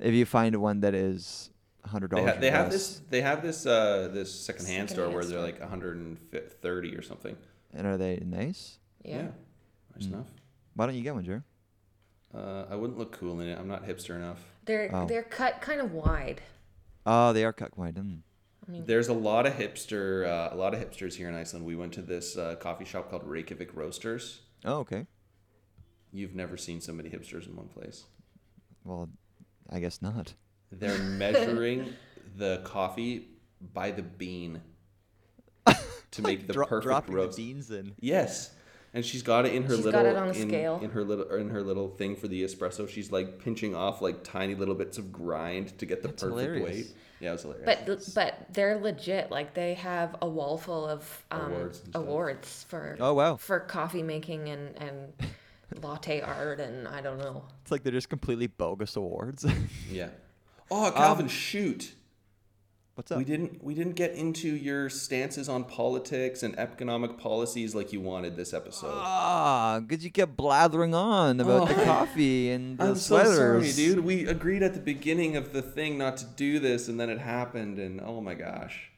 [0.00, 1.50] if you find one that is
[1.92, 3.00] $100 They, ha- they have this.
[3.10, 3.66] They have this.
[3.66, 7.36] Uh, this secondhand store where they're like 130 or something.
[7.74, 8.78] and are they nice?
[9.04, 9.28] Yeah.
[9.96, 10.26] nice enough.
[10.74, 11.44] Why don't you get one, Jer?
[12.34, 13.58] Uh, I wouldn't look cool in it.
[13.58, 14.38] I'm not hipster enough.
[14.66, 15.06] They're Oh.
[15.06, 16.42] they're cut kind of wide.
[17.06, 17.94] Oh, they are cut wide.
[17.94, 18.20] Mm.
[18.66, 21.64] I mean, There's a lot of hipster, uh, a lot of hipsters here in Iceland.
[21.64, 24.40] We went to this uh, coffee shop called Reykjavik Roasters.
[24.64, 25.06] Oh, okay.
[26.12, 28.04] You've never seen so many hipsters in one place.
[28.84, 29.08] Well,
[29.70, 30.34] I guess not.
[30.72, 31.94] They're measuring
[32.36, 33.28] the coffee
[33.74, 34.60] by the bean
[36.10, 37.36] to make the Dro- perfect dropping roast.
[37.36, 37.94] the beans in.
[38.00, 38.50] Yes.
[38.94, 40.80] And she's got it in her She's little got it on a in, scale.
[40.82, 42.88] in her little in her little thing for the espresso.
[42.88, 46.40] She's like pinching off like tiny little bits of grind to get the That's perfect
[46.40, 46.64] hilarious.
[46.88, 46.96] weight.
[47.20, 47.66] Yeah, it was hilarious.
[47.86, 49.30] but but they're legit.
[49.30, 52.02] Like they have a wall full of um, Awards and stuff.
[52.02, 53.36] awards for Oh, wow.
[53.36, 55.12] for coffee making and and
[55.82, 57.44] latte art and I don't know.
[57.62, 59.44] It's like they're just completely bogus awards.
[59.90, 60.08] yeah.
[60.70, 61.92] Oh, Calvin, shoot.
[62.94, 63.18] What's up?
[63.18, 68.00] We didn't we didn't get into your stances on politics and economic policies like you
[68.00, 68.90] wanted this episode.
[68.92, 71.84] Ah, because you kept blathering on about the Oh.
[71.84, 73.36] coffee and the I'm sweaters.
[73.36, 74.00] so sorry, dude.
[74.04, 77.20] We agreed at the beginning of the thing not to do this, and then it
[77.20, 78.90] happened, and oh my gosh.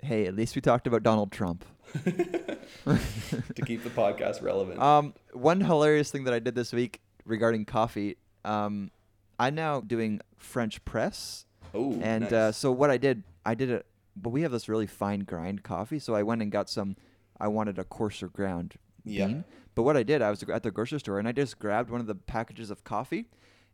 [0.00, 1.64] Hey, at least we talked about Donald Trump.
[2.04, 4.80] to keep the podcast relevant.
[4.80, 8.16] Um, one hilarious thing that I did this week regarding coffee,
[8.46, 8.90] um,
[9.38, 12.32] I'm now doing French press, oh, and nice.
[12.32, 13.86] uh, so what I did, I did it.
[14.16, 16.96] But we have this really fine grind coffee, so I went and got some.
[17.40, 18.74] I wanted a coarser ground
[19.04, 19.26] Yeah.
[19.26, 21.90] bean, but what I did, I was at the grocery store and I just grabbed
[21.90, 23.26] one of the packages of coffee,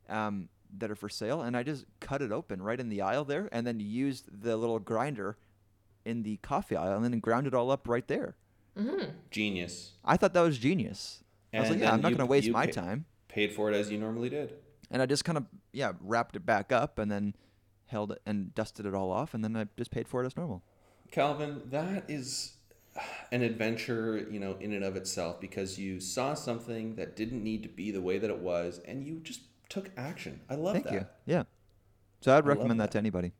[0.08, 0.48] um,
[0.78, 3.48] that are for sale, and I just cut it open right in the aisle there,
[3.52, 5.36] and then used the little grinder
[6.06, 8.34] in the coffee aisle, and then ground it all up right there.
[9.30, 9.92] genius.
[10.04, 11.22] I thought that was genius.
[11.52, 13.04] I was like, yeah, I'm not going to waste my pa- time.
[13.28, 14.54] Paid for it as you normally did.
[14.90, 17.34] And I just kind of, yeah, wrapped it back up and then
[17.86, 20.36] held it and dusted it all off, and then I just paid for it as
[20.36, 20.62] normal.
[21.10, 22.54] Calvin, that is
[23.32, 27.62] an adventure, you know, in and of itself because you saw something that didn't need
[27.62, 30.40] to be the way that it was and you just took action.
[30.50, 30.92] I love Thank that.
[30.92, 31.06] you.
[31.26, 31.44] Yeah.
[32.20, 32.86] So I'd recommend that.
[32.86, 32.92] that.
[32.92, 33.32] to anybody.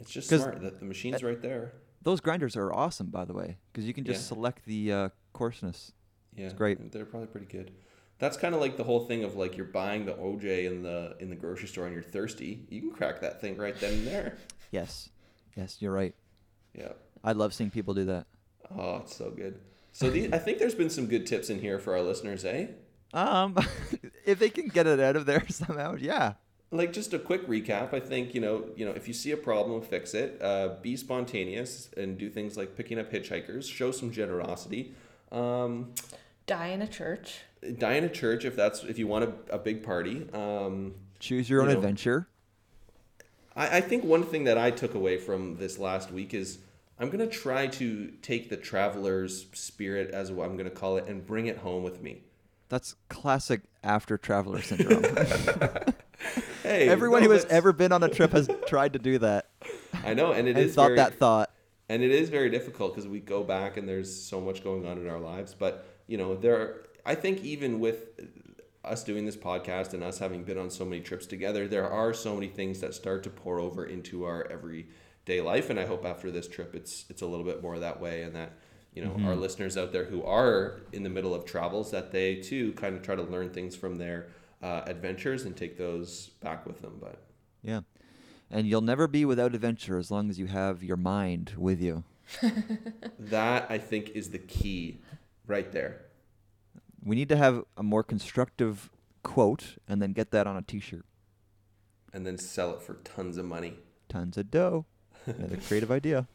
[0.00, 1.72] It's just smart that the machine's right there.
[2.02, 4.28] Those grinders are awesome, by the way, because you can just Yeah.
[4.34, 5.92] select the uh, coarseness.
[6.36, 6.90] Yeah, it's great.
[6.90, 7.70] They're probably pretty good.
[8.22, 11.16] That's kind of like the whole thing of like you're buying the OJ in the
[11.18, 12.64] in the grocery store and you're thirsty.
[12.70, 14.38] You can crack that thing right then and there.
[14.70, 15.10] Yes,
[15.56, 16.14] yes, you're right.
[16.72, 16.92] Yeah.
[17.22, 18.26] I love seeing people do that.
[18.74, 19.58] Oh, it's so good.
[19.90, 22.68] So the, I think there's been some good tips in here for our listeners, eh?
[23.12, 23.58] Um,
[24.24, 26.34] if they can get it out of there somehow, yeah.
[26.70, 29.36] Like just a quick recap, I think you know, you know, if you see a
[29.36, 30.40] problem, fix it.
[30.40, 33.68] Uh, be spontaneous and do things like picking up hitchhikers.
[33.68, 34.94] Show some generosity.
[35.32, 35.92] Um,
[36.52, 37.40] Die in a church.
[37.78, 40.26] die in a church if that's if you want a, a big party.
[40.34, 41.78] Um, Choose your You own know.
[41.78, 42.28] adventure.
[43.56, 46.58] I, I think one thing that I took away from this last week is
[46.98, 51.26] I'm gonna try to take the traveler's spirit, as what I'm gonna call it, and
[51.26, 52.20] bring it home with me.
[52.68, 55.04] That's classic after traveler syndrome.
[56.62, 59.18] Hey, Everyone no, who has that's- ever been on a trip has tried to do
[59.18, 59.48] that
[60.04, 61.50] I know, and it and is thought very, that thought.
[61.88, 64.98] and it is very difficult because we go back and there's so much going on
[64.98, 65.52] in our lives.
[65.58, 68.20] But you know, there, are, I think even with
[68.84, 72.12] us doing this podcast and us having been on so many trips together, there are
[72.12, 75.70] so many things that start to pour over into our everyday life.
[75.70, 78.36] And I hope after this trip, it's it's a little bit more that way, and
[78.36, 78.52] that
[78.92, 82.34] you know our listeners out there who are in the middle of travels that they
[82.36, 84.26] too kind of try to learn things from their
[84.62, 86.98] uh, adventures and take those back with them.
[87.00, 87.22] But
[87.62, 87.80] Yeah.
[88.50, 92.04] And you'll never be without adventure as long as you have your mind with you.
[93.18, 95.00] that I think is the key
[95.46, 96.02] right there.
[97.04, 98.90] We need to have a more constructive
[99.22, 101.04] quote and then get that on a t shirt.
[102.12, 103.78] and then sell it for tons of money.
[104.08, 104.84] Tons of dough.
[105.26, 106.28] Another creative idea.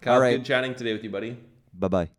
[0.00, 0.36] Kyle, All right.
[0.36, 1.36] good chatting today with you, buddy.
[1.74, 2.10] Bye bye.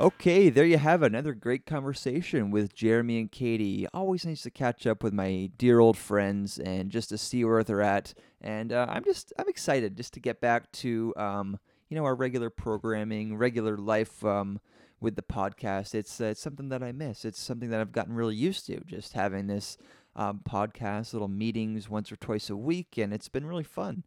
[0.00, 1.06] Okay, there you have it.
[1.12, 3.86] Another great conversation with Jeremy and Katie.
[3.94, 7.62] Always nice to catch up with my dear old friends and just to see where
[7.62, 8.12] they're at.
[8.40, 11.58] And uh, I'm just I'm excited just to get back to um,
[11.92, 14.60] you know our regular programming, regular life um,
[14.98, 15.94] with the podcast.
[15.94, 17.26] It's uh, it's something that I miss.
[17.26, 18.80] It's something that I've gotten really used to.
[18.86, 19.76] Just having this
[20.16, 24.04] um, podcast, little meetings once or twice a week, and it's been really fun.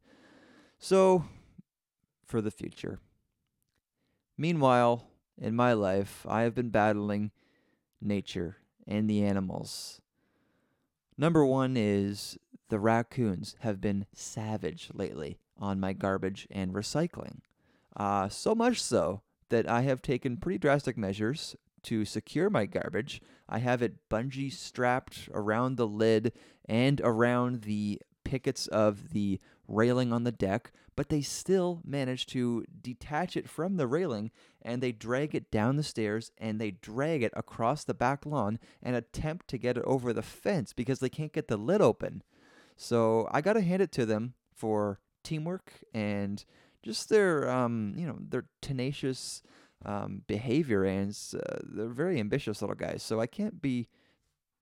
[0.80, 1.26] So,
[2.26, 2.98] for the future.
[4.36, 5.06] Meanwhile,
[5.38, 7.30] in my life, I have been battling
[8.02, 8.58] nature
[8.88, 10.02] and the animals.
[11.20, 12.36] Number one is
[12.70, 17.42] the raccoons have been savage lately on my garbage and recycling.
[17.96, 23.22] Uh, so much so that I have taken pretty drastic measures to secure my garbage.
[23.48, 26.34] I have it bungee strapped around the lid
[26.68, 32.66] and around the pickets of the railing on the deck, but they still manage to
[32.82, 34.32] detach it from the railing
[34.62, 38.60] and they drag it down the stairs and they drag it across the back lawn
[38.82, 42.24] and attempt to get it over the fence because they can't get the lid open.
[42.76, 46.44] So I got to hand it to them for teamwork and
[46.86, 49.42] just their um, you know, their tenacious
[49.84, 53.04] um, behavior and uh, they're very ambitious little guys.
[53.04, 53.88] So I can't be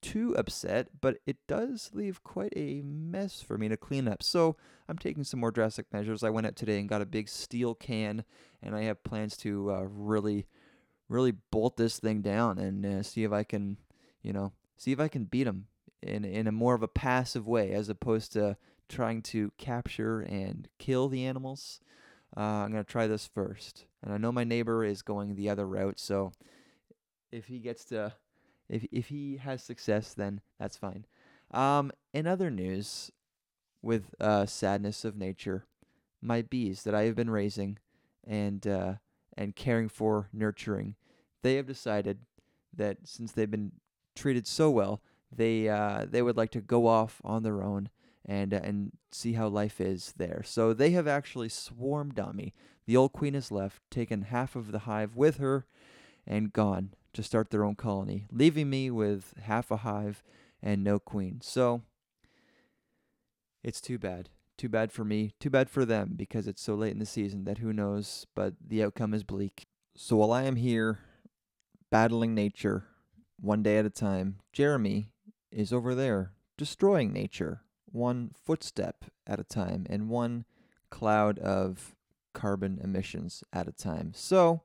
[0.02, 4.24] too upset, but it does leave quite a mess for me to clean up.
[4.24, 4.58] So
[4.88, 6.24] I'm taking some more drastic measures.
[6.24, 8.24] I went out today and got a big steel can,
[8.62, 10.46] and I have plans to uh, really,
[11.08, 13.78] really bolt this thing down and uh, see if I can,
[14.22, 15.68] you know, see if I can beat them
[16.02, 18.58] in in a more of a passive way as opposed to
[18.90, 21.80] trying to capture and kill the animals.
[22.36, 25.68] Uh, I'm gonna try this first, and I know my neighbor is going the other
[25.68, 26.32] route, so
[27.32, 28.14] if he gets to
[28.70, 31.06] if if he has success, then that's fine.
[31.52, 33.12] Um, in other news,
[33.82, 35.66] with uh, sadness of nature,
[36.22, 37.78] my bees that I have been raising
[38.26, 38.94] and uh,
[39.38, 40.96] and caring for, nurturing,
[41.44, 42.20] they have decided
[42.76, 43.74] that since they've been
[44.16, 45.02] treated so well,
[45.36, 47.90] they uh, they would like to go off on their own
[48.26, 50.42] and uh, and see how life is there.
[50.46, 52.54] So they have actually swarmed on me.
[52.86, 55.66] The old queen has left, taken half of the hive with her,
[56.26, 60.24] and gone to start their own colony, leaving me with half a hive
[60.62, 61.40] and no queen.
[61.42, 61.84] So
[63.64, 64.30] it's too bad.
[64.58, 67.44] Too bad for me, too bad for them because it's so late in the season
[67.46, 69.64] that who knows, but the outcome is bleak.
[69.96, 71.00] So while I am here
[71.90, 72.86] battling nature
[73.40, 75.10] one day at a time, Jeremy
[75.52, 77.62] is over there destroying nature
[77.94, 80.44] one footstep at a time and one
[80.90, 81.96] cloud of
[82.34, 84.12] carbon emissions at a time.
[84.14, 84.62] So,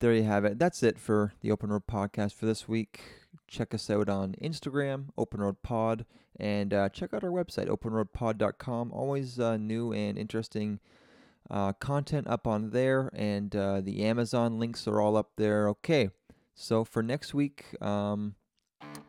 [0.00, 0.58] there you have it.
[0.58, 3.00] That's it for the Open Road Podcast for this week.
[3.48, 6.04] Check us out on Instagram, Open Road Pod,
[6.38, 8.92] and uh, check out our website, openroadpod.com.
[8.92, 10.80] Always uh, new and interesting
[11.50, 15.68] uh, content up on there, and uh, the Amazon links are all up there.
[15.68, 16.10] Okay,
[16.54, 18.34] so for next week, um,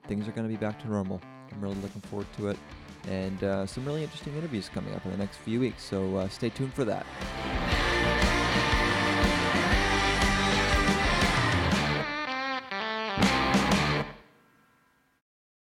[0.08, 1.22] things are going to be back to normal.
[1.52, 2.58] I'm really looking forward to it,
[3.08, 5.84] and uh, some really interesting interviews coming up in the next few weeks.
[5.84, 7.06] So uh, stay tuned for that.